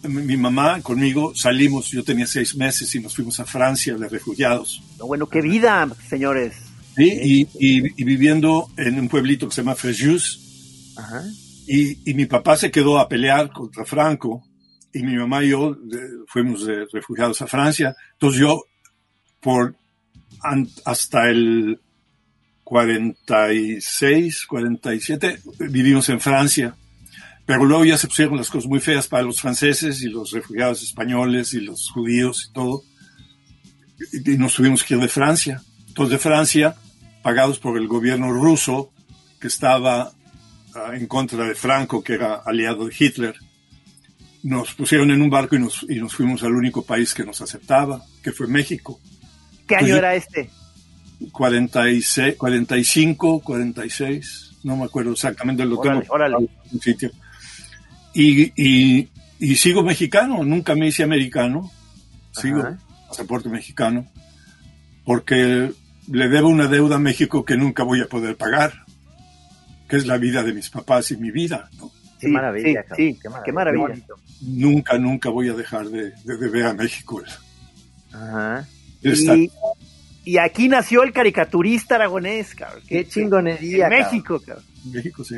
[0.04, 4.08] mi mi mamá conmigo salimos, yo tenía seis meses y nos fuimos a Francia de
[4.10, 4.82] refugiados.
[4.98, 6.54] No, bueno, qué vida, señores.
[6.95, 7.04] ¿sí?
[7.06, 11.24] Y, y- y viviendo en un pueblito que se llama Fréjus, Ajá.
[11.67, 14.43] y, y mi papá se quedó a pelear contra Franco,
[14.91, 15.78] y mi mamá y yo eh,
[16.28, 17.95] fuimos de refugiados a Francia.
[18.13, 18.63] Entonces yo,
[19.39, 19.76] por
[20.41, 21.80] an- hasta el
[22.69, 25.39] 46, 47,
[25.71, 26.75] vivimos en Francia.
[27.47, 30.84] Pero luego ya se pusieron las cosas muy feas para los franceses y los refugiados
[30.84, 32.84] españoles y los judíos y todo.
[34.13, 35.63] Y, nos tuvimos que ir de Francia.
[35.88, 36.75] Entonces de Francia,
[37.23, 38.91] pagados por el gobierno ruso,
[39.41, 40.12] que estaba
[40.75, 43.34] ah, en contra de Franco, que era aliado de Hitler,
[44.43, 47.41] nos pusieron en un barco y nos, y nos fuimos al único país que nos
[47.41, 48.99] aceptaba, que fue México.
[49.67, 50.51] ¿Qué Pues año yo- era este?
[51.32, 56.36] 46, 45, 46, no me acuerdo exactamente, lo Órale, tengo órale.
[56.38, 57.12] en un sitio.
[58.13, 61.71] Y, y, y sigo mexicano, nunca me hice americano,
[62.32, 62.77] sigo Ajá.
[63.08, 64.08] pasaporte mexicano,
[65.05, 65.71] porque
[66.12, 68.73] le debo una deuda a México que nunca voy a poder pagar,
[69.88, 71.69] que es la vida de mis papás y mi vida.
[71.77, 71.91] ¿no?
[72.19, 73.43] Qué Sí, maravilla, sí, qué maravilla.
[73.45, 73.88] qué maravilla.
[73.88, 74.15] bonito.
[74.41, 77.21] Nunca, nunca voy a dejar de, de deber a México.
[78.12, 78.67] Ajá.
[79.01, 79.49] Esta- Y,
[80.25, 82.84] y aquí nació el caricaturista aragonés, cabrón.
[82.88, 83.89] Qué En chingonería.
[83.89, 83.99] cabrón.
[83.99, 84.65] México, cabrón.
[84.91, 85.36] México, sí.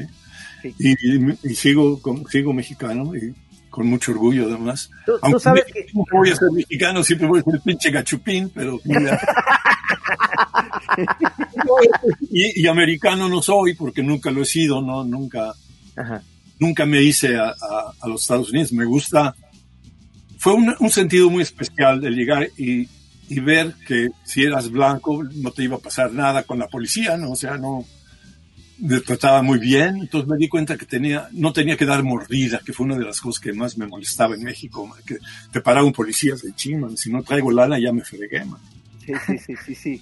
[0.62, 0.76] Sí.
[0.80, 3.34] Y, y- y sigo, con- sigo mexicano y
[3.70, 4.90] con mucho orgullo además.
[5.06, 5.88] Tú, tú Aunque sabes me- que.
[5.94, 9.20] nunca voy a ser mexicano, siempre voy a ser pinche gachupín, pero mira.
[12.30, 15.54] y, y americano no soy porque nunca lo he sido, no, nunca,
[15.96, 16.22] Ajá.
[16.60, 18.72] nunca me hice a, a- a los Estados Unidos.
[18.74, 19.36] Me gusta.
[20.38, 22.88] Fue un, un sentido muy especial de llegar y,
[23.34, 27.16] y ver que si eras blanco no te iba a pasar nada con la policía,
[27.18, 27.32] ¿no?
[27.32, 27.86] O sea, no
[28.80, 29.98] me trataba muy bien.
[29.98, 33.06] Entonces me di cuenta que tenía, no tenía que dar mordida, que fue una de
[33.06, 35.18] las cosas que más me molestaba en México, man, que
[35.52, 38.60] te paraba un policía de chingan, si no traigo lana ya me fregué, man.
[39.06, 40.02] Sí, sí, sí, sí, sí.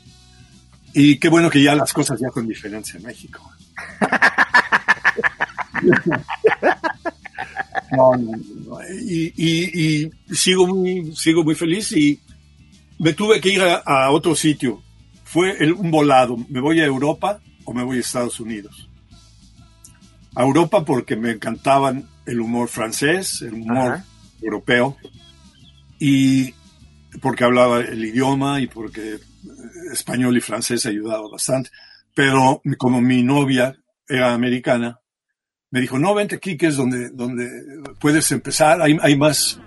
[0.94, 3.48] Y qué bueno que ya las cosas ya con diferencia en México.
[7.92, 8.78] No, no, no.
[9.02, 12.20] Y, y- y sigo muy, sigo muy feliz y
[13.00, 14.82] me tuve que ir a, a otro sitio.
[15.24, 16.38] Fue el- un volado.
[16.50, 18.88] ¿Me voy a Europa o me voy a Estados Unidos?
[20.36, 24.06] A Europa porque me encantaban el humor francés, el humor Ajá.
[24.42, 24.96] europeo
[26.00, 26.54] y
[27.22, 29.20] porque hablaba el idioma y porque eh,
[29.92, 31.70] español y francés ayudaba bastante.
[32.16, 33.76] Pero como mi novia
[34.08, 35.00] era americana,
[35.72, 37.48] me dijo, no, vente aquí, que es donde, donde
[38.00, 39.60] puedes empezar, hay, hay más.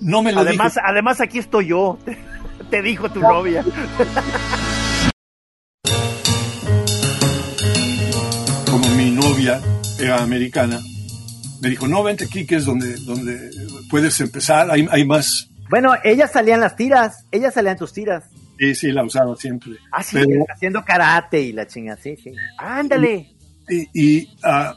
[0.00, 1.98] No me lo Además, además aquí estoy yo.
[2.70, 3.64] Te dijo tu novia.
[8.70, 9.60] como mi novia
[10.00, 10.80] era americana,
[11.62, 13.50] me dijo, no, vente aquí, que es donde, donde
[13.88, 15.48] puedes empezar, hay, hay más.
[15.70, 17.24] Bueno, ella salía en las tiras.
[17.30, 18.24] Ella salía en tus tiras.
[18.58, 19.74] Sí, sí, la usaba siempre.
[19.92, 20.16] Ah, sí.
[20.16, 22.32] Pero- Haciendo karate y la chinga, sí, sí.
[22.58, 23.30] Ándale.
[23.68, 24.74] y, y, ah,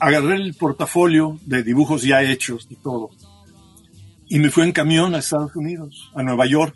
[0.00, 3.10] agarré el portafolio de dibujos ya hechos y todo.
[4.28, 6.74] Y me fui en camión a Estados Unidos, a Nueva York.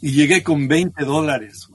[0.00, 1.68] Y llegué con 20 dólares,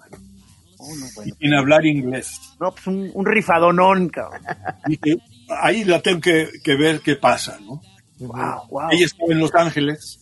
[0.77, 1.35] Oh, no, y bueno.
[1.39, 2.39] sin hablar inglés.
[2.59, 4.41] No, pues un, un rifadonón, cabrón.
[4.87, 5.17] Dije,
[5.49, 7.81] ahí la tengo que, que ver qué pasa, ¿no?
[8.19, 8.89] Wow, wow.
[8.91, 10.19] Ella estaba en Los Ángeles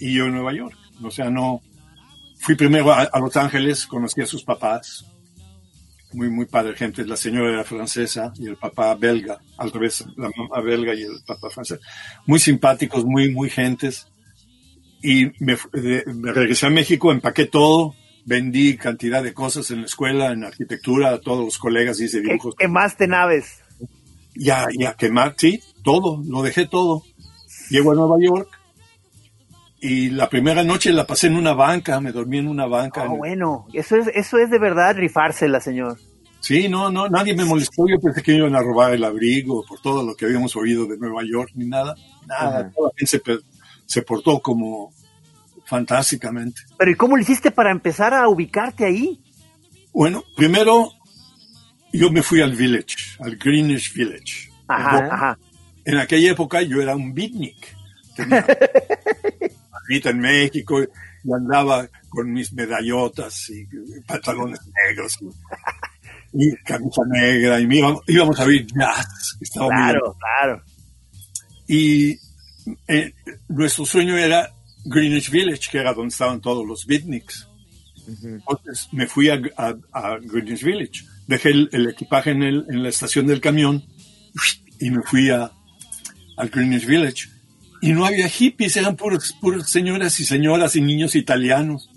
[0.00, 0.76] y yo en Nueva York.
[1.02, 1.60] O sea, no.
[2.40, 5.04] Fui primero a, a Los Ángeles, conocí a sus papás.
[6.12, 7.06] Muy, muy padre gente.
[7.06, 9.38] La señora era francesa y el papá belga.
[9.58, 11.78] Al revés, la mamá belga y el papá francés.
[12.26, 14.08] Muy simpáticos, muy, muy gentes.
[15.02, 15.56] Y me,
[16.06, 17.94] me regresé a México, empaqué todo,
[18.26, 22.54] vendí cantidad de cosas en la escuela, en arquitectura, a todos los colegas hice dibujos.
[22.56, 23.60] quemaste naves.
[24.34, 27.02] Ya, ya quemar, sí, todo, lo dejé todo.
[27.70, 28.48] Llego a Nueva York
[29.80, 33.02] y la primera noche la pasé en una banca, me dormí en una banca.
[33.02, 35.98] Ah, en- bueno, eso es, eso es de verdad rifársela, señor.
[36.40, 37.86] Sí, no, no, nadie me molestó.
[37.88, 40.96] Yo pensé que iban a robar el abrigo por todo lo que habíamos oído de
[40.96, 41.94] Nueva York, ni nada.
[42.26, 42.70] Nada, Ajá.
[42.74, 43.20] toda la gente se,
[43.90, 44.92] se portó como
[45.64, 46.62] fantásticamente.
[46.78, 49.20] Pero ¿y cómo lo hiciste para empezar a ubicarte ahí?
[49.92, 50.92] Bueno, primero
[51.92, 54.48] yo me fui al village, al Greenwich Village.
[54.68, 55.14] Ajá, Ajá.
[55.14, 55.38] ajá.
[55.84, 57.56] En aquella época yo era un beatnik.
[58.14, 58.46] Tenía
[60.10, 63.66] en México y andaba con mis medallotas y
[64.06, 65.18] pantalones negros
[66.32, 69.36] y, y camisa negra y íbamos, íbamos a ver jazz.
[69.36, 70.62] que estaba muy Claro, claro.
[71.66, 72.16] Y
[72.88, 73.14] eh,
[73.48, 74.52] nuestro sueño era
[74.84, 77.46] Greenwich Village, que era donde estaban todos los beatniks.
[78.22, 81.04] Entonces me fui a, a- a Greenwich Village.
[81.26, 83.84] Dejé el, el equipaje en, el- en la estación del camión
[84.80, 85.50] y me fui a,
[86.36, 87.28] al Greenwich Village.
[87.82, 91.88] Y no había hippies, eran puras, puras señoras y señoras y niños italianos.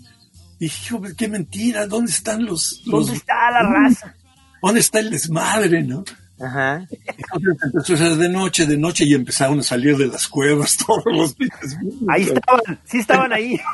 [0.58, 4.14] Y dije, "Hombre, qué mentira, ¿dónde están los, los ¿Dónde está la raza?
[4.62, 6.04] ¿Dónde está el desmadre, no?
[6.40, 6.86] Ajá.
[6.90, 10.76] Entonces empezó a ser de noche, de noche, y empezaron a salir de las cuevas
[10.86, 11.76] todos los pinches
[12.08, 13.60] Ahí estaban, sí estaban ahí.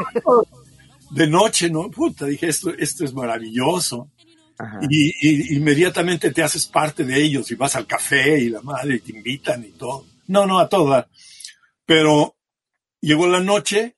[1.11, 1.91] De noche, ¿no?
[1.91, 4.13] Puta, dije, esto, esto es maravilloso.
[4.57, 4.79] Ajá.
[4.89, 8.95] Y, y inmediatamente te haces parte de ellos y vas al café y la madre
[8.95, 10.07] y te invitan y todo.
[10.29, 11.09] No, no, a toda.
[11.85, 12.37] Pero
[13.01, 13.97] llegó la noche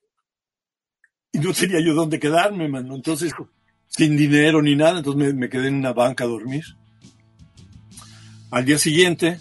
[1.32, 2.94] y no tenía yo dónde quedarme, mano.
[2.94, 3.34] Entonces,
[3.88, 6.64] sin dinero ni nada, entonces me, me quedé en una banca a dormir.
[8.52, 9.38] Al día siguiente,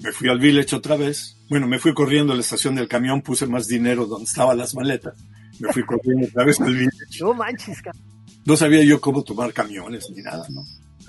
[0.00, 1.36] me fui al village otra vez.
[1.48, 4.74] Bueno, me fui corriendo a la estación del camión, puse más dinero donde estaban las
[4.74, 5.14] maletas.
[5.60, 7.20] Me fui corriendo otra vez al village.
[7.20, 8.02] No manches, cabrón.
[8.44, 10.62] No sabía yo cómo tomar camiones ni nada, ¿no?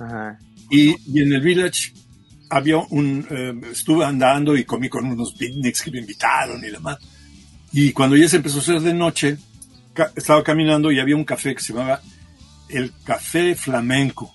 [0.04, 0.40] Ajá.
[0.70, 1.94] Y, y en el village
[2.50, 6.98] había un, eh, estuve andando y comí con unos beatniks que me invitaron y demás.
[7.72, 9.38] Y cuando ya se empezó a hacer de noche,
[9.94, 12.02] ca- estaba caminando y había un café que se llamaba
[12.70, 14.32] el Café Flamenco.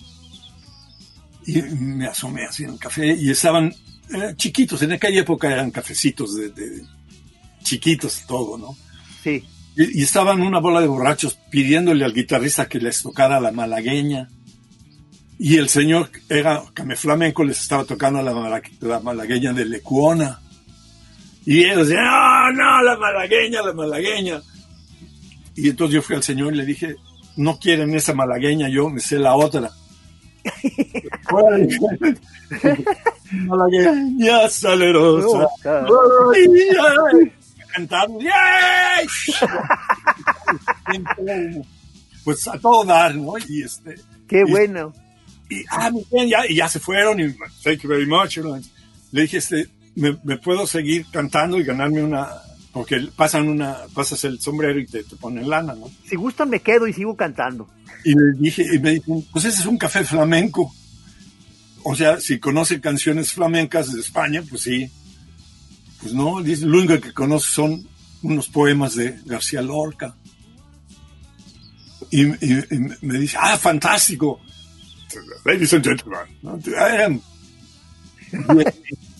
[1.47, 3.73] Y me asomé así en el café y estaban
[4.15, 6.83] eh, chiquitos, en aquella época eran cafecitos de, de-
[7.63, 8.77] chiquitos todo, ¿no?
[9.23, 9.43] Sí.
[9.77, 14.29] Y, y estaban una bola de borrachos pidiéndole al guitarrista que les tocara la malagueña.
[15.39, 20.41] Y el señor era Came Flamenco, les estaba tocando la, la malagueña de Lecuona.
[21.45, 24.41] Y ellos decían, no, no, la malagueña, la malagueña.
[25.57, 26.97] Y entonces yo fui al señor y le dije,
[27.37, 29.71] no quieren esa malagueña, yo me sé la otra.
[33.33, 35.49] Malagueña salerosa.
[38.21, 39.07] ¡yay!
[42.25, 43.35] pues a todo dar, ¿no?
[43.49, 43.97] Y este,
[44.29, 44.93] Qué Y- bueno.
[45.51, 48.39] y, ah, bien, ya, y ya se fueron, y thank you very much.
[49.13, 52.29] Le dije, este, ¿me, me puedo seguir cantando y ganarme una,
[52.75, 55.91] porque pasan una, pasas el sombrero y te, te ponen lana, ¿no?
[56.07, 57.69] Si gustan me quedo y sigo cantando.
[58.05, 60.75] Y le dije, y me dicen, pues ese es un café flamenco.
[61.85, 64.91] O sea, si conoce canciones flamencas de España, pues sí.
[66.03, 67.87] Pues no, dice, lo único que conoce son
[68.23, 70.15] unos poemas de García Lorca.
[72.11, 74.41] Y, y- y me dice, ah, fantástico.
[75.45, 77.23] Ladies and gentlemen.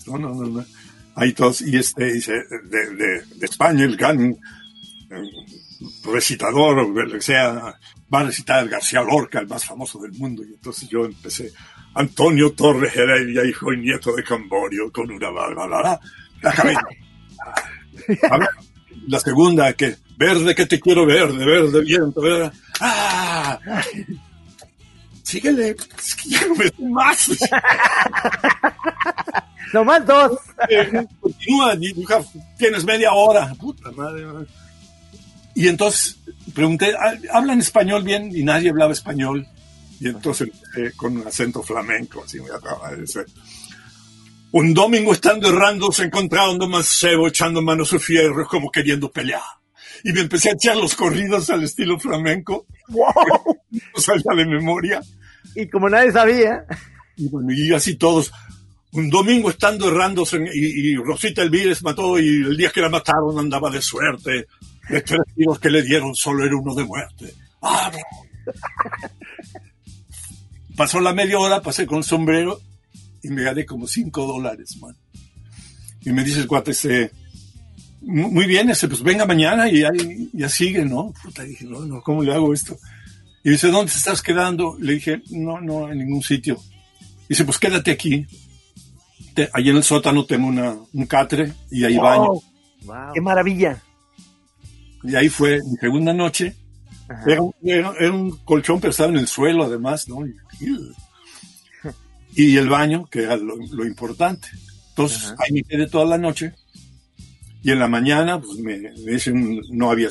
[0.05, 0.65] no, no, no.
[1.15, 2.33] Ahí todos, y este dice,
[2.65, 4.37] de, de- de España, el gran eh,
[6.11, 7.75] recitador, o sea,
[8.13, 10.43] va a recitar García Lorca, el más famoso del mundo.
[10.43, 11.51] Y entonces yo empecé,
[11.93, 15.99] Antonio Torres Heredia, hijo y nieto de Camborio, con una bla.
[16.41, 16.81] La cabeza.
[18.29, 18.49] A ver,
[19.07, 22.51] la segunda, que verde que te quiero verde, verde viento, verde.
[22.81, 23.57] ¡Ah!
[25.25, 27.29] Síguele, es que ya no me sé más.
[29.73, 30.39] Nomás dos.
[30.69, 31.75] Eh, Continúa,
[32.57, 33.53] tienes media hora.
[33.59, 34.25] Puta madre.
[35.55, 36.17] Y entonces
[36.53, 38.29] pregunté, "¿Ha- ¿hablan español bien?
[38.35, 39.47] Y nadie hablaba español.
[39.99, 43.25] Y entonces eh, con un acento flamenco, así me acaba de decir.
[44.51, 49.41] Un domingo estando errando se encontraron dos mancebos echando manos a fierros como queriendo pelear.
[50.03, 52.67] Y me empecé a echar los corridos al estilo flamenco.
[52.89, 53.57] ¡Wow!
[53.93, 55.01] No salía de memoria.
[55.55, 56.65] Y como nadie sabía.
[57.15, 58.31] Y, bueno, y así todos.
[58.91, 63.37] Un domingo estando errando y, y Rosita Elvírez mató y el día que la mataron
[63.39, 64.47] andaba de suerte.
[64.89, 67.33] De tres tiros que le dieron solo era uno de muerte.
[67.61, 67.91] ¡Ah!
[70.75, 72.59] Pasó la media hora, pasé con sombrero
[73.23, 74.95] y me gané como cinco dólares, man.
[76.01, 77.11] Y me dice el cuate ese,
[78.01, 79.91] muy bien, ese, pues venga mañana y ya,
[80.33, 81.13] ya sigue, ¿no?
[81.23, 82.77] Puta, dije, no, no, ¿cómo le hago esto?
[83.45, 84.75] Y dice, ¿dónde te estás quedando?
[84.79, 86.59] Le dije, no, no, en ningún sitio.
[87.29, 88.25] Dice, pues quédate aquí.
[89.33, 92.25] Te- allí en el sótano tengo una, un catre y ahí baño.
[92.25, 92.43] Wow,
[92.85, 93.13] Wow.
[93.13, 93.81] ¡Qué maravilla!
[95.03, 96.55] Y ahí fue mi segunda noche.
[97.27, 100.25] Era, un- era- era un colchón, pero estaba en el suelo además, ¿no?
[100.25, 100.33] Y,
[102.35, 104.47] y el baño, que era lo, lo importante.
[104.89, 105.35] Entonces, Ajá.
[105.39, 106.53] ahí me quedé toda la noche.
[107.65, 110.09] Y en la mañana, pues me, me dicen, no había,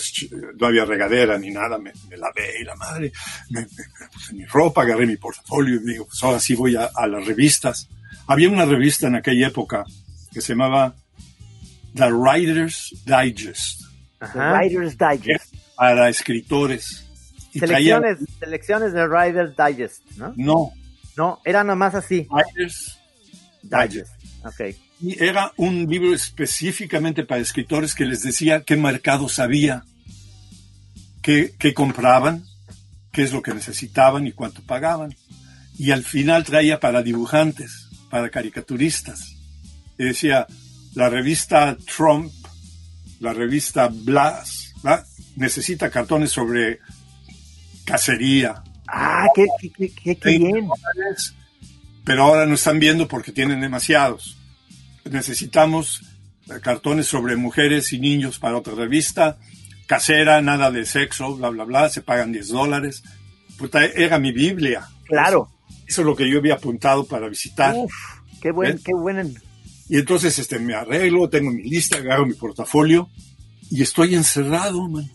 [0.59, 3.13] no había regadera ni nada, me, me lavé y la madre,
[3.51, 6.75] me, me- me puse mi ropa, agarré mi portafolio y digo, pues ahora sí voy
[6.75, 7.89] a, a las revistas.
[8.27, 9.85] Había una revista en aquella época
[10.33, 10.97] que se llamaba
[11.95, 13.83] The Writer's Digest
[14.19, 14.59] Ajá.
[14.59, 15.55] Writer's Digest.
[15.77, 17.07] para escritores.
[17.53, 20.33] Y traía- Selecciones, selecciones de Rider Digest, ¿no?
[20.37, 20.73] no,
[21.17, 22.27] No, era nomás así.
[22.29, 22.99] Writers
[23.63, 24.11] Digest.
[24.45, 24.75] Ok.
[25.07, 29.85] Y era un libro específicamente para escritores que les decía qué mercados había,
[31.21, 32.45] qué, qué compraban,
[33.13, 35.15] qué es lo que necesitaban y cuánto pagaban.
[35.79, 39.35] Y al final traía para dibujantes, para caricaturistas.
[39.99, 40.47] Y decía,
[40.95, 42.33] la revista Trump,
[43.21, 44.73] la revista Blas,
[45.37, 46.79] necesita cartones sobre
[47.85, 50.69] cacería, Ah, qué, qué, qué, qué- qué bien.
[50.69, 51.35] dólares,
[52.05, 54.37] pero ahora no están viendo porque tienen demasiados.
[55.11, 56.03] Necesitamos
[56.63, 59.39] cartones sobre mujeres y niños para otra revista,
[59.87, 63.03] casera, nada de sexo, bla, bla, bla, se pagan 10 dólares.
[63.59, 64.89] Puta, era mi Biblia.
[65.05, 65.49] Claro.
[65.87, 67.75] Eso es lo que yo había apuntado para visitar.
[67.77, 67.93] Uf,
[68.41, 68.81] qué buen, ¿Eh?
[68.85, 69.35] qué buen.
[69.89, 73.09] Y entonces este, me arreglo, tengo mi lista, agarro mi portafolio
[73.71, 75.11] y estoy encerrado, man.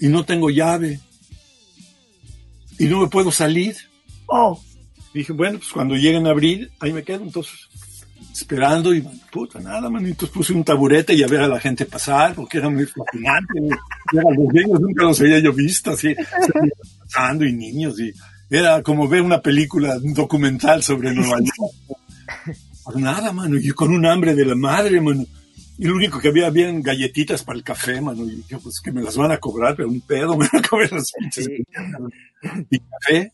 [0.00, 1.00] Y no tengo llave.
[2.78, 3.76] Y no me puedo salir.
[4.26, 4.60] Oh,
[5.14, 7.68] Dije, bueno, pues cuando lleguen a abrir, ahí me quedo entonces
[8.32, 10.04] esperando y puta, nada, man.
[10.06, 13.60] Entonces puse un taburete y a ver a la gente pasar, porque era muy fascinante.
[14.12, 16.14] Era los niños nunca los había yo visto así,
[17.00, 18.12] pasando y niños y
[18.50, 21.72] era como ver una película, un documental sobre Nueva York.
[22.84, 25.24] Pues nada, mano, y con un hambre de la madre, mano.
[25.78, 28.24] Y lo único que había, habían galletitas para el café, mano.
[28.24, 30.68] Y yo, pues que me las van a cobrar, pero un pedo, me van a
[30.68, 31.64] comer las pinches Sí.
[32.70, 33.32] y café.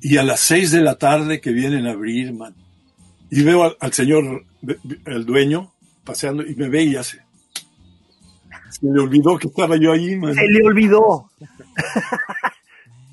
[0.00, 2.54] Y a las seis de la tarde que vienen a abrir, man.
[3.34, 4.44] Y veo al, al señor,
[5.06, 5.72] el dueño,
[6.04, 7.22] paseando y me ve y hace.
[8.70, 11.30] Se le olvidó que estaba yo ahí, se le olvidó.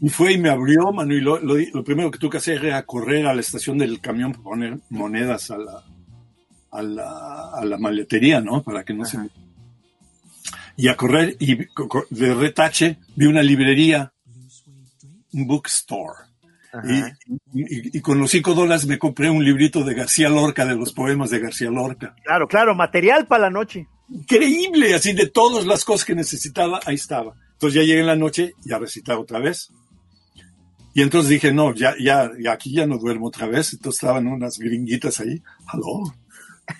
[0.02, 1.14] Y fue y me abrió, mano.
[1.14, 4.02] Y lo, lo, lo primero que tuve que hacer era correr a la estación del
[4.02, 5.84] camión para poner monedas a la,
[6.72, 8.62] a la, a la maletería, ¿no?
[8.62, 9.18] Para que no se.
[10.76, 14.12] Y a correr, y de retache vi una librería,
[15.32, 16.29] un bookstore.
[16.84, 17.00] Y,
[17.64, 20.94] y- y con los cinco dólares me compré un librito de García Lorca, de los
[20.94, 22.16] poemas de García Lorca.
[22.24, 23.88] Claro, claro, material para la noche.
[24.10, 27.34] Increíble, así de todas las cosas que necesitaba, ahí estaba.
[27.54, 29.70] Entonces ya llegué en la noche y a recitar otra vez.
[30.94, 33.74] Y entonces dije, no, ya, ya, ya aquí ya no duermo otra vez.
[33.74, 35.42] Entonces estaban unas gringuitas ahí.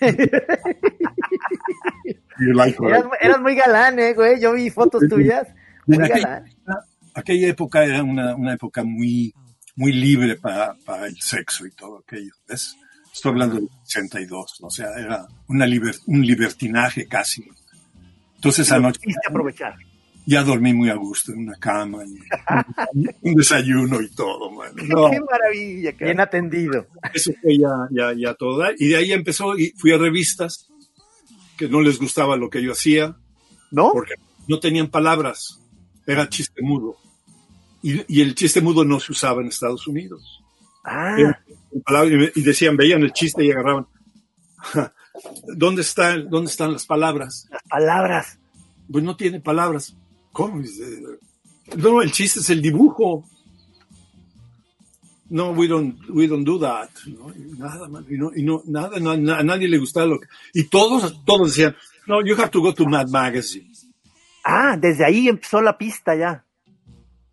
[2.38, 4.40] You like Eras, eras muy galán, eh, güey.
[4.40, 5.46] Yo vi fotos tuyas.
[5.86, 6.84] Muy aquella, galán.
[7.14, 9.34] aquella época era una, una época muy,
[9.76, 12.32] muy libre para, para el sexo y todo aquello.
[12.48, 12.76] ¿ves?
[13.12, 17.44] Estoy hablando del 62, o sea, era una liber- un libertinaje casi.
[18.36, 19.74] Entonces anoche aprovechar.
[20.26, 22.18] ya dormí muy a gusto en una cama y
[23.28, 24.72] un desayuno y todo, man.
[24.86, 26.04] No, Qué maravilla, cara.
[26.06, 26.86] Bien atendido.
[27.12, 28.62] eso fue ya, ya, ya todo.
[28.78, 30.68] Y de ahí empezó y fui a revistas
[31.58, 33.16] que no les gustaba lo que yo hacía
[33.70, 33.90] ¿No?
[33.92, 34.14] porque
[34.48, 35.60] no tenían palabras,
[36.06, 36.96] era chiste mudo.
[37.82, 40.42] Y, y el chiste mudo no se usaba en Estados Unidos.
[40.84, 41.16] Ah,
[42.34, 43.86] y decían, veían el chiste y agarraban.
[45.56, 47.46] ¿Dónde, está, ¿Dónde están las palabras?
[47.50, 48.38] las palabras.
[48.90, 49.94] Pues no tiene palabras.
[50.32, 50.62] ¿Cómo?
[51.76, 53.24] No, el chiste es el dibujo.
[55.28, 56.90] No, we don't, we don't do that.
[57.06, 57.32] ¿no?
[57.32, 60.26] Y nada, man, y no, y no, nada, no, a nadie le gustaba lo que.
[60.54, 63.70] Y todos, todos decían, no, you have to go to Mad Magazine.
[64.44, 66.44] Ah, desde ahí empezó la pista ya.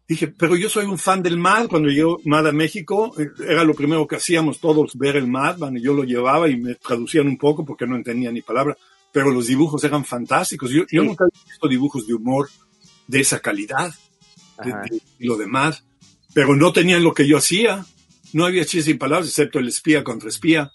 [0.08, 1.68] Dije, pero yo soy un fan del Mad.
[1.68, 5.58] Cuando llegó Mad a México, eh, era lo primero que hacíamos todos, ver el Mad,
[5.74, 8.78] y yo lo llevaba y me traducían un poco porque no entendía ni palabra.
[9.12, 10.72] Pero los dibujos eran fantásticos.
[10.72, 12.50] Yo, nunca había visto dibujos de humor
[13.08, 13.94] de esa calidad,
[14.64, 15.76] de, de- y lo de Mad.
[16.34, 17.86] Pero no tenían lo que yo hacía.
[18.34, 20.72] No había chistes sin palabras, excepto el espía contra espía.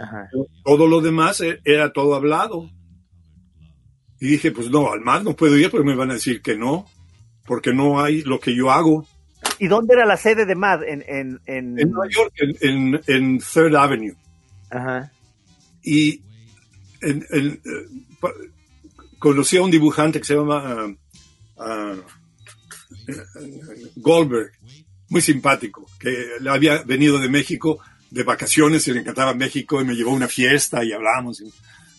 [0.00, 0.28] Ajá.
[0.64, 2.70] Todo lo demás eh, era todo hablado.
[4.20, 6.56] Y dije, pues no, al Mad no puedo ir porque me van a decir que
[6.56, 6.86] no,
[7.46, 9.06] porque no hay lo que yo hago.
[9.58, 10.84] ¿Y dónde era la sede de MAD?
[10.84, 11.78] En, en, en...
[11.78, 14.14] En Nueva York, en, en, Third Avenue.
[14.70, 15.10] Ajá.
[15.82, 16.22] Y
[17.02, 17.58] eh,
[19.18, 20.86] conocí a un dibujante que se llama ah,
[21.58, 21.94] ah,
[23.96, 24.52] Goldberg,
[25.08, 26.14] muy simpático, que
[26.48, 27.80] había venido de México
[28.10, 31.40] de vacaciones y le encantaba México y me llevó a una fiesta y hablamos.
[31.40, 31.52] Y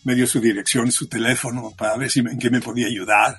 [0.03, 3.37] me dio su dirección su teléfono para ver si me- en qué me podía ayudar.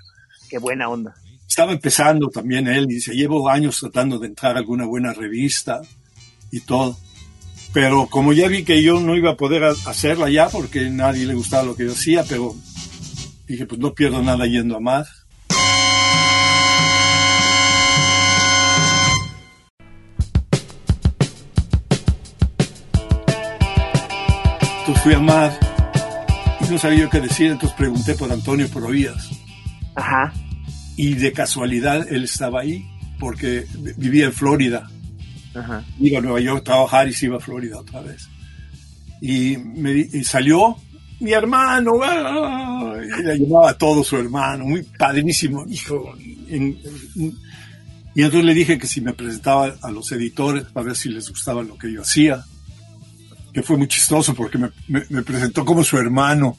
[0.48, 1.14] Qué buena onda.
[1.55, 5.80] Estaba empezando también él, dice, llevo años tratando de entrar a alguna buena revista
[6.50, 6.98] y todo.
[7.72, 11.26] Pero como ya vi que yo no iba a poder ha- hacerla ya porque nadie
[11.26, 12.57] le gustaba lo que yo hacía, pero
[13.46, 15.07] dije, pues no pierdo nada yendo a más.
[24.80, 25.52] Entonces fui a Mar
[26.61, 29.30] y no sabía yo qué decir, entonces pregunté por Antonio Provías
[29.94, 30.32] Ajá.
[30.97, 32.84] Y de casualidad él estaba ahí
[33.18, 33.66] porque
[33.97, 34.88] vivía en Florida.
[35.55, 35.84] Ajá.
[36.01, 38.28] Iba a Nueva York a trabajar y se iba a Florida otra vez.
[39.20, 40.76] Y, me, y salió
[41.20, 42.97] mi hermano, ¡ah!
[43.18, 46.12] y le llamaba a todo su hermano, muy padrísimo, hijo.
[46.49, 46.76] En-
[47.16, 47.34] en-
[48.16, 51.28] y entonces le dije que si me presentaba a los editores para ver si les
[51.30, 52.45] gustaba lo que yo hacía,
[53.53, 56.57] que fue muy chistoso porque me, me- me presentó como su hermano.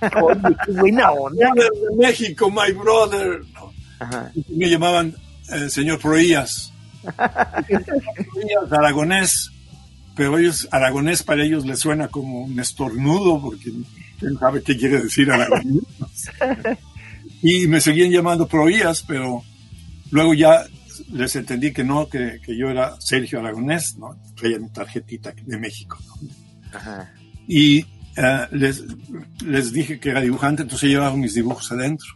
[0.22, 1.50] Oye, qué buena onda.
[1.52, 3.40] Brother de México, my brother.
[4.48, 5.14] Me llamaban
[5.52, 6.72] eh, señor Proías.
[7.02, 9.50] Proías, aragonés.
[10.16, 13.72] Pero ellos, aragonés para ellos les suena como un estornudo, porque
[14.18, 15.82] quién sabe qué quiere decir aragonés.
[17.42, 19.42] y me seguían llamando Proías, pero
[20.10, 20.64] luego ya
[21.10, 24.16] les entendí que no, que, que yo era Sergio Aragonés, ¿no?
[24.36, 26.78] Traía mi tarjetita de México, ¿no?
[26.78, 27.12] Ajá.
[27.46, 27.86] y
[28.16, 28.82] eh, les,
[29.44, 32.08] les dije que era dibujante, entonces llevaban mis dibujos adentro.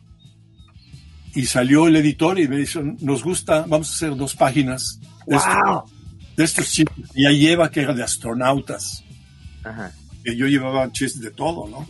[1.34, 5.36] Y salió el editor y me dijo, nos gusta, vamos a hacer dos páginas de,
[5.36, 5.82] estos- Wow.
[6.36, 9.04] de estos chistes que ya lleva, que era de astronautas,
[9.62, 9.92] Ajá.
[10.24, 11.86] que yo llevaba chistes de todo, ¿no?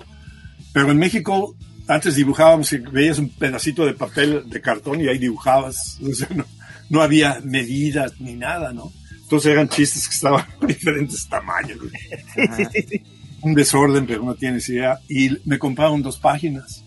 [0.73, 5.19] Pero en México, antes dibujábamos y veías un pedacito de papel de cartón y ahí
[5.19, 6.45] dibujabas, o sea, no,
[6.91, 8.93] no había medidas ni nada, ¿no?
[9.23, 11.79] Entonces eran chistes que estaban de diferentes tamaños.
[11.79, 11.89] ¿no?
[11.89, 13.03] Sí, sí, sí, sí.
[13.43, 14.99] un desorden, pero no tienes idea.
[15.09, 16.83] Y me compraron dos páginas.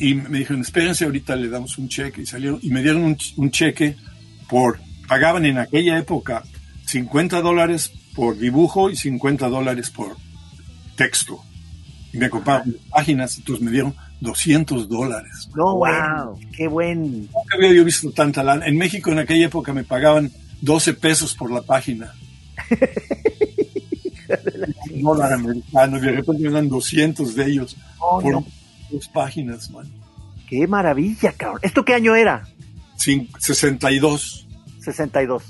[0.00, 2.22] Y me dijeron, espérense, ahorita le damos un cheque.
[2.22, 3.96] Y salieron, y me dieron un, un cheque
[4.48, 6.42] por, pagaban en aquella época
[6.86, 10.16] 50 dólares por dibujo y 50 dólares por
[10.96, 11.42] texto.
[12.12, 15.48] Y me compraron páginas, entonces me dieron 200 dólares.
[15.54, 16.38] No, Wow.
[16.56, 17.02] Qué buen.
[17.20, 18.66] Nunca había yo visto tanta lana.
[18.66, 20.30] En México en aquella época me pagaban
[20.60, 22.12] 12 pesos por la página.
[24.92, 28.46] Un dólar americano y de repente me dan 200 de ellos Oh, por no.
[28.90, 29.88] Dos páginas, man.
[30.48, 31.60] Qué maravilla, cabrón.
[31.62, 32.46] ¿Esto qué año era?
[32.98, 34.46] Cin- 62,
[34.82, 35.42] 62.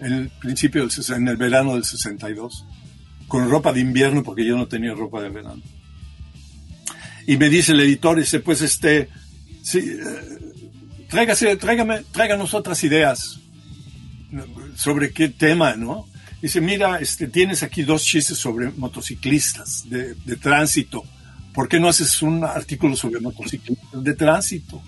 [0.00, 2.64] en el principio del en el verano del 62,
[3.28, 5.62] con ropa de invierno porque yo no tenía ropa de verano.
[7.26, 9.08] Y me dice el editor, dice, pues este,
[9.62, 13.38] sí, eh, tráigase, tráigame, tráiganos otras ideas
[14.76, 16.06] sobre qué tema, ¿no?
[16.40, 21.04] Dice, mira, este, tienes aquí dos chistes sobre motociclistas de, de tránsito.
[21.54, 24.82] ¿Por qué no haces un artículo sobre motociclistas de tránsito?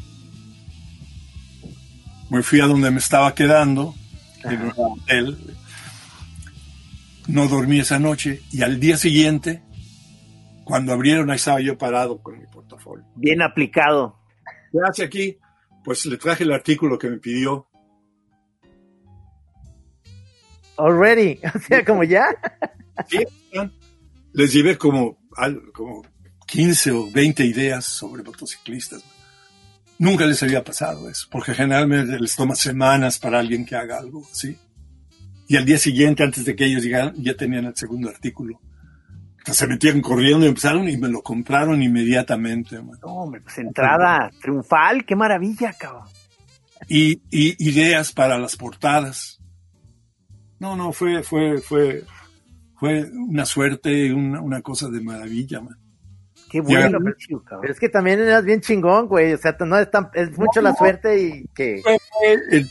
[2.31, 3.95] Me fui a donde me estaba quedando,
[4.45, 5.57] en un hotel.
[7.29, 9.63] No dormí esa noche y al día siguiente,
[10.65, 13.05] cuando abrieron, ahí estaba yo parado con mi portafolio.
[13.15, 14.19] Bien aplicado.
[14.73, 15.39] ¿Qué hace aquí?
[15.85, 17.69] Pues le traje el artículo que me pidió.
[20.79, 21.41] Already.
[21.55, 22.27] O sea, como ya.
[23.09, 23.19] Sí,
[24.33, 25.19] les llevé como,
[25.73, 26.03] como
[26.47, 29.05] 15 o 20 ideas sobre motociclistas.
[29.99, 34.27] Nunca les había pasado eso, porque generalmente les toma semanas para alguien que haga algo
[34.31, 34.59] así.
[35.47, 38.61] Y al día siguiente, antes de que ellos llegaran, ya tenían el segundo artículo.
[39.39, 42.77] Entonces se metieron corriendo y empezaron y me lo compraron inmediatamente.
[42.83, 45.05] No, hombre, pues entrada triunfal.
[45.05, 46.09] Qué maravilla, cabrón.
[46.89, 49.41] Y, y ideas para las portadas.
[50.59, 52.05] No, no, fue, fue, fue,
[52.75, 55.77] fue una suerte, una, una cosa de maravilla, man.
[56.55, 57.73] Qué bueno, Pero cabrón.
[57.73, 59.33] es que también eras bien chingón, güey.
[59.33, 61.83] O sea, no es, tan, es mucho la suerte y que.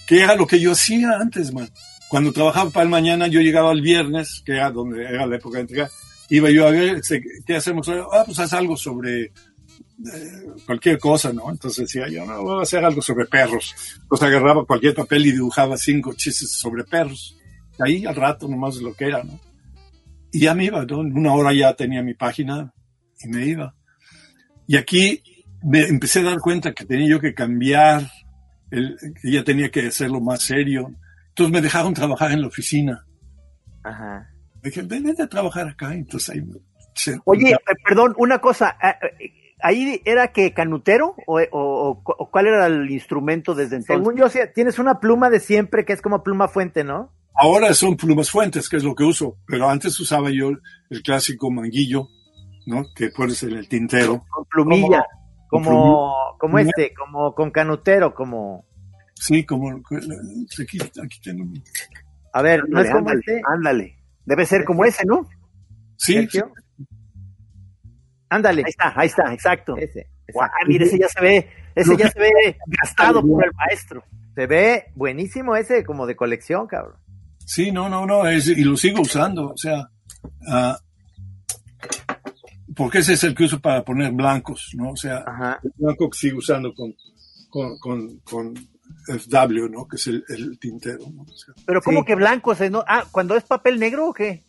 [0.08, 1.68] que era lo que yo hacía antes, man.
[2.08, 5.58] Cuando trabajaba para el mañana, yo llegaba el viernes, que era donde era la época
[5.58, 5.90] de entrega,
[6.30, 7.02] iba yo a ver,
[7.46, 7.90] ¿qué hacemos?
[7.90, 9.32] Ah, pues haz algo sobre eh,
[10.66, 11.52] cualquier cosa, ¿no?
[11.52, 13.76] Entonces decía yo, no, voy a hacer algo sobre perros.
[14.02, 17.38] Entonces agarraba cualquier papel y dibujaba cinco chistes sobre perros.
[17.80, 19.38] Ahí al rato nomás lo que era, ¿no?
[20.32, 21.02] Y ya me iba, ¿no?
[21.02, 22.74] En una hora ya tenía mi página
[23.24, 23.74] y me iba.
[24.68, 25.22] Y aquí
[25.64, 28.10] me empecé a dar cuenta que tenía yo que cambiar,
[28.72, 30.92] el, que ya tenía que hacerlo más serio.
[31.30, 33.06] Entonces me dejaron trabajar en la oficina.
[33.84, 34.30] Ajá.
[34.62, 35.94] Me dije, ven, vete a trabajar acá.
[35.94, 36.60] Entonces ahí me-
[36.96, 37.58] se- Oye, eh,
[37.88, 38.78] perdón, una cosa.
[38.82, 43.98] eh, eh, ahí era que canutero o, o- o- cuál era el instrumento desde entonces.
[44.06, 47.12] Según yo, tienes una pluma de siempre que es como pluma fuente, ¿no?
[47.36, 50.52] Ahora son plumas fuentes, que es lo que uso, pero antes usaba yo
[50.90, 52.08] el clásico manguillo,
[52.66, 52.84] ¿no?
[52.96, 54.24] Que pones en el tintero.
[54.30, 55.06] con plumilla.
[55.50, 58.66] Como, como este, como con canutero, como...
[59.16, 61.46] Sí, como aquí, aquí tengo.
[62.34, 63.42] A ver, ¿no es como ándale, este?
[63.48, 63.98] ándale.
[64.26, 65.30] Debe ser como ese, ¿no?
[65.98, 66.28] Sí?
[68.30, 68.64] Ándale.
[68.66, 69.78] Ahí está, ahí está, exacto.
[69.78, 70.68] Ese, Guau, exacto.
[70.68, 74.04] mira, ese ya se ve, ese ya se ve gastado por el maestro.
[74.34, 76.96] Se ve buenísimo ese, como de colección, cabrón.
[77.46, 79.88] sí, no, no, no, es- y lo sigo usando, o sea,
[80.48, 80.78] ah,
[82.76, 84.92] porque ese es el que uso para poner blancos, ¿no?
[84.92, 85.60] O sea, Ajá.
[85.64, 86.94] el blanco que sigo usando con,
[87.50, 88.54] con, con, con
[89.08, 89.88] FW, ¿no?
[89.88, 91.24] Que es el, el tintero, ¿no?
[91.24, 92.06] O sea, Pero ¿cómo Sí.
[92.06, 92.56] que blanco?
[92.56, 92.84] se no?
[92.88, 94.44] Ah, ¿cuando es papel negro o qué?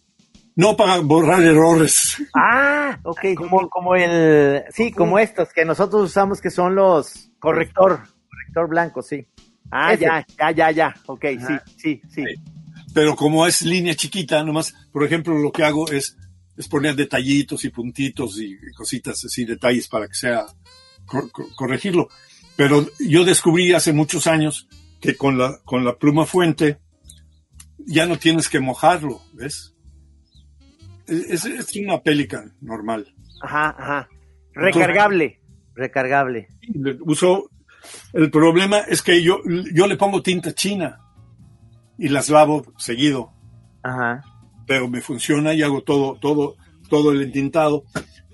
[0.56, 2.16] no para borrar errores.
[2.32, 3.20] Ah, ok.
[3.36, 7.98] Como, como el, sí, como estos que nosotros usamos que son los Corrector.
[8.30, 9.26] corrector blanco, sí.
[9.72, 10.04] Ah, Ese.
[10.04, 10.94] ya, ya, ya, ya.
[11.06, 11.64] Ok, Ajá.
[11.76, 12.24] sí, sí, sí.
[12.94, 16.16] Pero como es línea chiquita, nomás, por ejemplo, lo que hago es,
[16.56, 20.46] es poner detallitos y puntitos y cositas así, detalles para que sea
[21.06, 22.08] cor- cor- corregirlo.
[22.56, 24.68] Pero yo descubrí hace muchos años
[25.00, 26.78] que con la, con la pluma fuente
[27.78, 29.74] ya no tienes que mojarlo, ¿ves?
[31.06, 33.12] Es, es- es una Pelican normal.
[33.42, 34.08] Ajá, ajá.
[34.54, 35.40] Recargable.
[35.74, 36.48] Recargable.
[36.72, 37.50] Le- Uso,
[38.12, 39.40] el problema es que yo,
[39.74, 41.00] yo le pongo tinta china
[41.98, 43.32] y las lavo seguido.
[43.82, 44.22] Ajá.
[44.66, 46.56] Pero me funciona y hago todo, todo,
[46.88, 47.84] todo el entintado.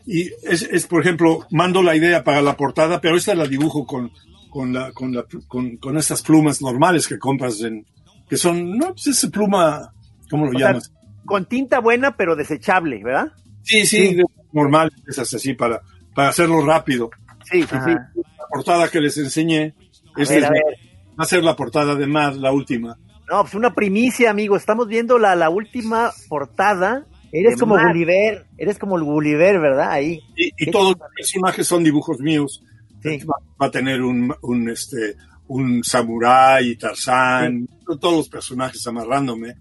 [0.06, 3.86] Y es, es, por ejemplo, mando la idea para la portada, pero esta la dibujo
[3.86, 4.10] con,
[4.50, 7.86] con, la, con, la, con, con estas plumas normales que compras en,
[8.28, 9.92] que son, no, pues esa pluma,
[10.30, 10.92] ¿cómo lo O sea, llamas?
[11.24, 13.32] Con tinta buena, pero desechable, ¿verdad?
[13.62, 15.80] Sí, sí, de- normal, esas así para,
[16.14, 17.10] para hacerlo rápido.
[17.44, 17.90] Sí, sí, sí.
[18.14, 19.74] La portada que les enseñé,
[20.16, 22.96] esta es va a ser la portada de más, la última.
[23.30, 24.56] No, pues una primicia, amigo.
[24.56, 27.06] Estamos viendo la, la última portada.
[27.32, 27.86] Eres como Matt.
[27.92, 29.92] Gulliver, eres como el Gulliver, ¿verdad?
[29.92, 30.20] Ahí.
[30.36, 32.62] Y, todos los personajes son dibujos míos.
[33.02, 33.18] Sí.
[33.18, 35.14] va, va a tener un, un, este,
[35.46, 37.68] un samurái, Tarzán,
[38.00, 39.54] todos los personajes amarrándome.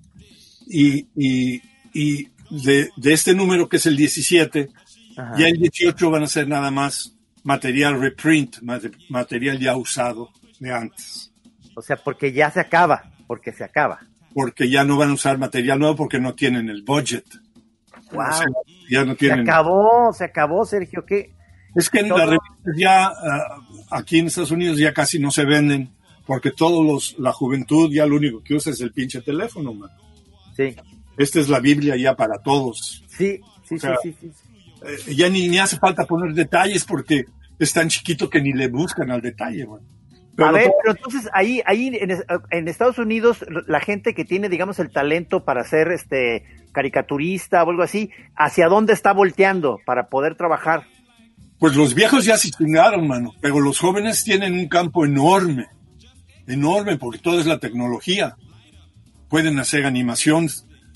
[0.67, 1.61] Y, y,
[1.93, 4.69] y de, de este número que es el 17,
[5.15, 5.35] Ajá.
[5.37, 10.73] ya el 18 van a ser nada más material reprint, mate- material ya usado de
[10.73, 11.31] antes.
[11.75, 13.99] O sea, porque ya se acaba, porque se acaba.
[14.33, 17.25] Porque ya no van a usar material nuevo porque no tienen el budget.
[18.11, 18.21] Wow.
[18.27, 18.47] O sea,
[18.89, 19.41] ya no Se tienen.
[19.47, 21.05] acabó, se acabó, Sergio.
[21.05, 21.31] ¿Qué?
[21.75, 23.61] Es que en las revistas ya, ah,
[23.91, 25.91] aquí en Estados Unidos ya casi no se venden,
[26.25, 29.91] porque todos los, la juventud ya lo único que usa es el pinche teléfono, man.
[30.57, 30.75] Sí,
[31.15, 33.03] Esta es la Biblia ya para todos.
[33.09, 34.49] sí, sí, O sea, sí, sí, sí.
[35.11, 37.25] Eh, ya ni, ni hace falta poner detalles porque
[37.59, 39.67] es tan chiquito que ni le buscan al detalle,
[40.45, 44.49] a ver, pero entonces ahí, ahí en, es- en Estados Unidos, la gente que tiene,
[44.49, 50.07] digamos, el talento para ser este caricaturista o algo así, ¿hacia dónde está volteando para
[50.09, 50.83] poder trabajar?
[51.59, 55.67] Pues los viejos ya se chingaron, mano, pero los jóvenes tienen un campo enorme,
[56.47, 58.35] enorme, porque todo es la tecnología.
[59.29, 60.47] Pueden hacer animación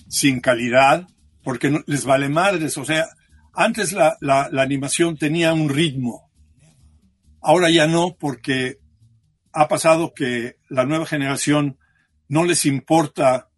[0.08, 1.08] sin calidad,
[1.44, 2.78] porque no- les vale madres.
[2.78, 3.06] O sea,
[3.54, 6.30] antes la, la- la animación tenía un ritmo,
[7.42, 8.78] ahora ya no, porque
[9.54, 11.78] ha pasado que la nueva generación
[12.28, 13.50] no les importa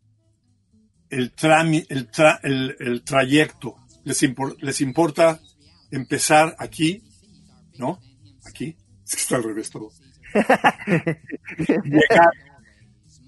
[1.09, 5.39] el, trami- el, tra- el, el trayecto, les, impor- les importa
[5.91, 7.03] empezar aquí,
[7.77, 7.99] ¿no?
[8.45, 8.75] Aquí.
[9.05, 9.89] Es que está al revés todo.
[11.83, 12.29] Llegar,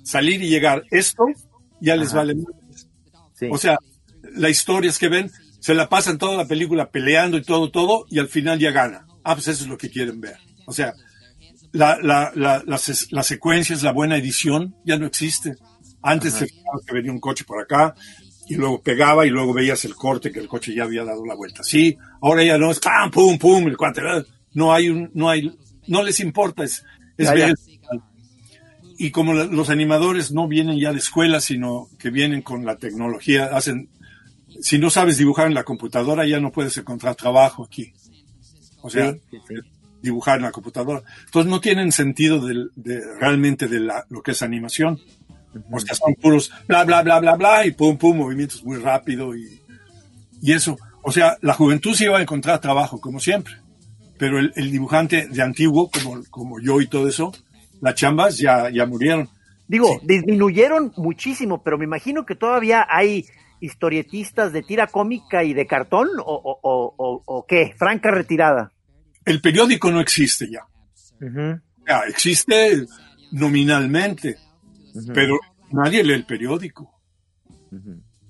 [0.03, 0.84] salir y llegar.
[0.91, 1.26] Esto
[1.80, 2.18] ya les Ajá.
[2.18, 2.36] vale.
[3.34, 3.47] sí.
[3.51, 3.78] O sea,
[4.34, 8.05] la historia es que ven, se la pasan toda la película peleando y todo, todo,
[8.09, 9.05] y al final ya gana.
[9.24, 10.38] Ah, pues eso es lo que quieren ver.
[10.65, 10.93] O sea,
[11.78, 15.55] la, la, la, las, las secuencias, la buena edición, ya no existe.
[16.01, 16.47] Antes se
[16.93, 17.93] venía un coche por acá,
[18.49, 21.36] y luego pegaba, y luego veías el corte que el coche ya había dado la
[21.36, 21.63] vuelta.
[21.63, 24.01] Sí, ahora ya no es pam, pum, pum, el cuate.
[24.53, 25.55] No hay un, no hay,
[25.88, 26.84] no les importa, es,
[27.17, 27.55] es Ya, ver ya.
[28.99, 33.45] Y como los animadores no vienen ya de escuela, sino que vienen con la tecnología,
[33.45, 33.89] hacen,
[34.59, 37.93] si no sabes dibujar en la computadora, ya no puedes encontrar trabajo aquí.
[38.82, 39.55] O sea, Sí, sí, sí.
[40.02, 41.02] Dibujar en la computadora.
[41.26, 45.00] Entonces no tienen sentido de, realmente de la, lo que es animación.
[45.72, 49.36] O sea, son puros bla, bla, bla, bla, bla, y pum, pum, movimientos muy rápido
[49.36, 49.60] y,
[50.41, 50.78] y eso.
[51.02, 53.56] O sea, la juventud sí va a encontrar trabajo, como siempre.
[54.20, 57.32] Pero el, el dibujante de antiguo, como, como yo y todo eso,
[57.82, 59.30] las chambas ya, ya murieron.
[59.68, 63.26] Digo, disminuyeron muchísimo, pero me imagino que todavía hay
[63.60, 68.72] historietistas de tira cómica y de cartón, o, o- o qué, franca retirada.
[69.28, 70.61] El periódico no existe ya.
[72.07, 72.86] Existe
[73.32, 74.38] nominalmente,
[75.13, 75.39] pero
[75.71, 76.91] nadie lee el periódico.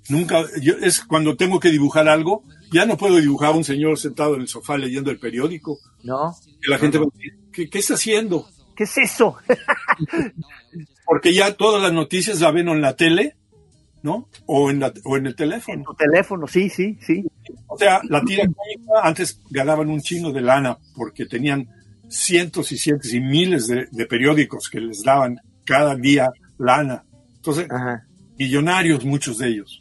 [0.10, 3.98] Nunca, yo, es cuando tengo que dibujar algo, ya no puedo dibujar a un señor
[3.98, 5.80] sentado en el sofá leyendo el periódico.
[6.04, 6.34] ¿No?
[6.62, 8.48] Que la gente va a decir, ¿qué, qué está haciendo?
[8.76, 9.36] ¿Qué es eso?
[11.06, 13.36] Porque ya todas las noticias la ven en la tele,
[14.02, 14.30] ¿no?
[14.46, 15.84] O en, la, o en el En teléfono.
[15.84, 17.26] tu teléfono, sí, sí, sí.
[17.78, 21.70] O sea, la tira cómica antes ganaban un chingo de lana porque tenían
[22.10, 27.04] cientos y cientos y miles de, de periódicos que les daban cada día lana.
[27.36, 28.08] Entonces, Ajá.
[28.40, 29.80] millonarios muchos de ellos.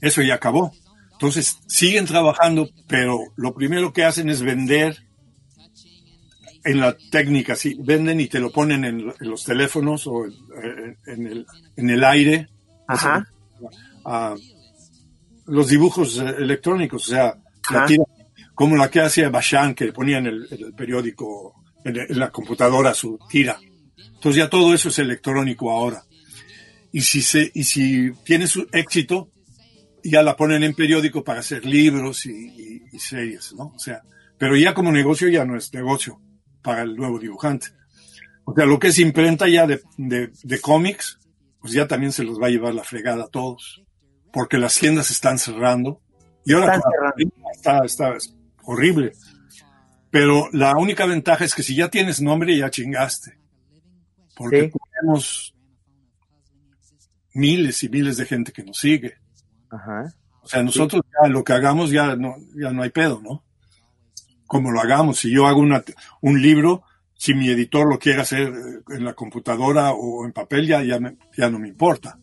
[0.00, 0.72] Eso ya acabó.
[1.12, 4.96] Entonces, siguen trabajando, pero lo primero que hacen es vender
[6.64, 10.98] en la técnica, sí, venden y te lo ponen en, en los teléfonos o en,
[11.06, 11.46] en el,
[11.76, 12.48] en el aire.
[12.88, 13.28] Ajá.
[15.46, 17.34] Los dibujos eh, electrónicos, o sea,
[17.70, 18.04] la tira,
[18.54, 22.30] como la que hacía Bashan, que ponía en el, en el periódico, en, en la
[22.30, 23.58] computadora su tira.
[24.14, 26.02] Entonces ya todo eso es electrónico ahora.
[26.92, 29.30] Y si, se, y si tiene su éxito,
[30.02, 33.72] ya la ponen en periódico para hacer libros y, y- y series, ¿no?
[33.74, 34.02] O sea,
[34.38, 36.20] pero ya como negocio ya no es negocio
[36.62, 37.68] para el nuevo dibujante.
[38.44, 41.18] O sea, lo que es imprenta ya de, de, de cómics,
[41.60, 43.82] pues ya también se los va a llevar la fregada a todos.
[44.36, 46.02] Porque las tiendas están cerrando.
[46.44, 46.78] Y ahora
[47.54, 48.34] está, está es
[48.64, 49.12] horrible.
[50.10, 53.38] Pero la única ventaja es que si ya tienes nombre, ya chingaste.
[54.36, 54.78] Porque Sí.
[55.00, 55.54] tenemos
[57.34, 59.14] miles y miles de gente que nos sigue.
[59.70, 60.12] Ajá.
[60.42, 63.42] O sea, nosotros ya lo que hagamos ya no, ya no hay pedo, ¿no?
[64.46, 65.82] Como lo hagamos, si yo hago una,
[66.20, 66.82] un libro,
[67.14, 71.00] si mi editor lo quiere hacer eh, en la computadora o en papel, ya, ya,
[71.00, 72.18] me- ya no me importa,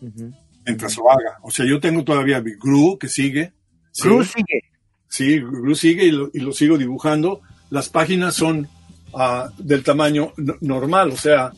[0.00, 0.32] ujú.
[0.68, 1.38] Mientras lo haga.
[1.42, 3.52] O sea, yo tengo todavía mi Gru que sigue.
[3.90, 4.62] Sí, Cruz sigue.
[5.08, 7.40] Sí, Gru sigue y lo, y lo sigo dibujando.
[7.70, 8.68] Las páginas son
[9.14, 11.52] ah, del tamaño no- normal, o sea,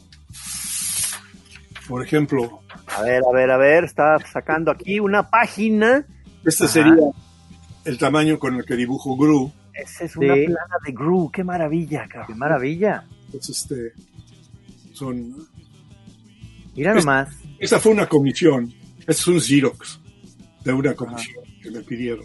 [1.89, 6.07] por ejemplo, A ver, a ver, a ver, está sacando aquí una página.
[6.45, 6.73] este Ajá.
[6.73, 6.95] sería
[7.85, 9.53] el tamaño con el que dibujo Gru.
[9.75, 10.47] Esa es una Sí.
[10.47, 12.39] plana de Gru, qué maravilla, Qué cabrón.
[12.39, 13.05] maravilla.
[13.33, 13.93] Es este,
[14.93, 15.35] son
[16.77, 17.29] Mira nomás.
[17.59, 18.73] Esta fue una comisión.
[19.11, 20.01] Es un Xerox
[20.65, 22.25] de una comisión que me pidieron.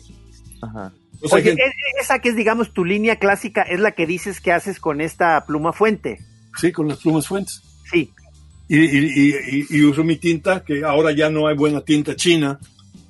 [0.61, 0.91] Ajá.
[1.21, 4.05] O sea, Oye, gente- e- esa que es, digamos, tu línea clásica, es la que
[4.05, 6.19] dices que haces con esta pluma fuente.
[6.57, 7.61] sí, con las plumas fuentes.
[7.91, 8.11] Sí.
[8.67, 12.15] Y, y- y- y- y uso mi tinta, que ahora ya no hay buena tinta
[12.15, 12.59] china.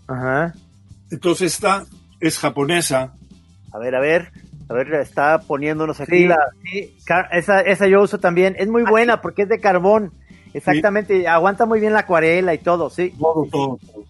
[0.08, 0.54] Ajá.
[1.12, 1.86] Entonces esta
[2.20, 3.14] es japonesa.
[3.72, 4.32] A ver, a ver,
[4.70, 6.38] a ver, está poniéndonos aquí Sí, la...
[6.64, 6.96] sí,
[7.32, 8.56] esa, esa yo uso también.
[8.58, 10.12] Es muy buena porque es de carbón.
[10.56, 11.28] Exactamente.
[11.28, 13.14] Aguanta muy bien la acuarela y todo, sí.
[13.20, 14.06] Todo, todo, todo.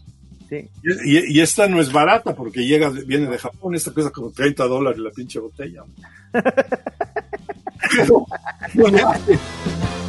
[0.47, 0.69] Sí.
[0.83, 3.73] Y, y esta no es barata porque llega, viene de Japón.
[3.73, 5.83] Esta cuesta como 30 dólares la pinche botella.
[6.31, 8.25] Pero,
[8.75, 9.39] no le hace.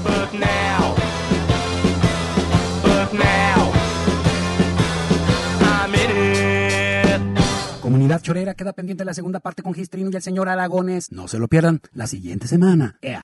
[0.03, 0.95] But now,
[2.83, 3.73] but now,
[5.63, 7.81] I'm in it.
[7.81, 11.13] Comunidad Chorera queda pendiente la segunda parte con Gistrino y el señor Aragones.
[11.13, 12.99] No se lo pierdan la siguiente semana.
[13.01, 13.23] Ea.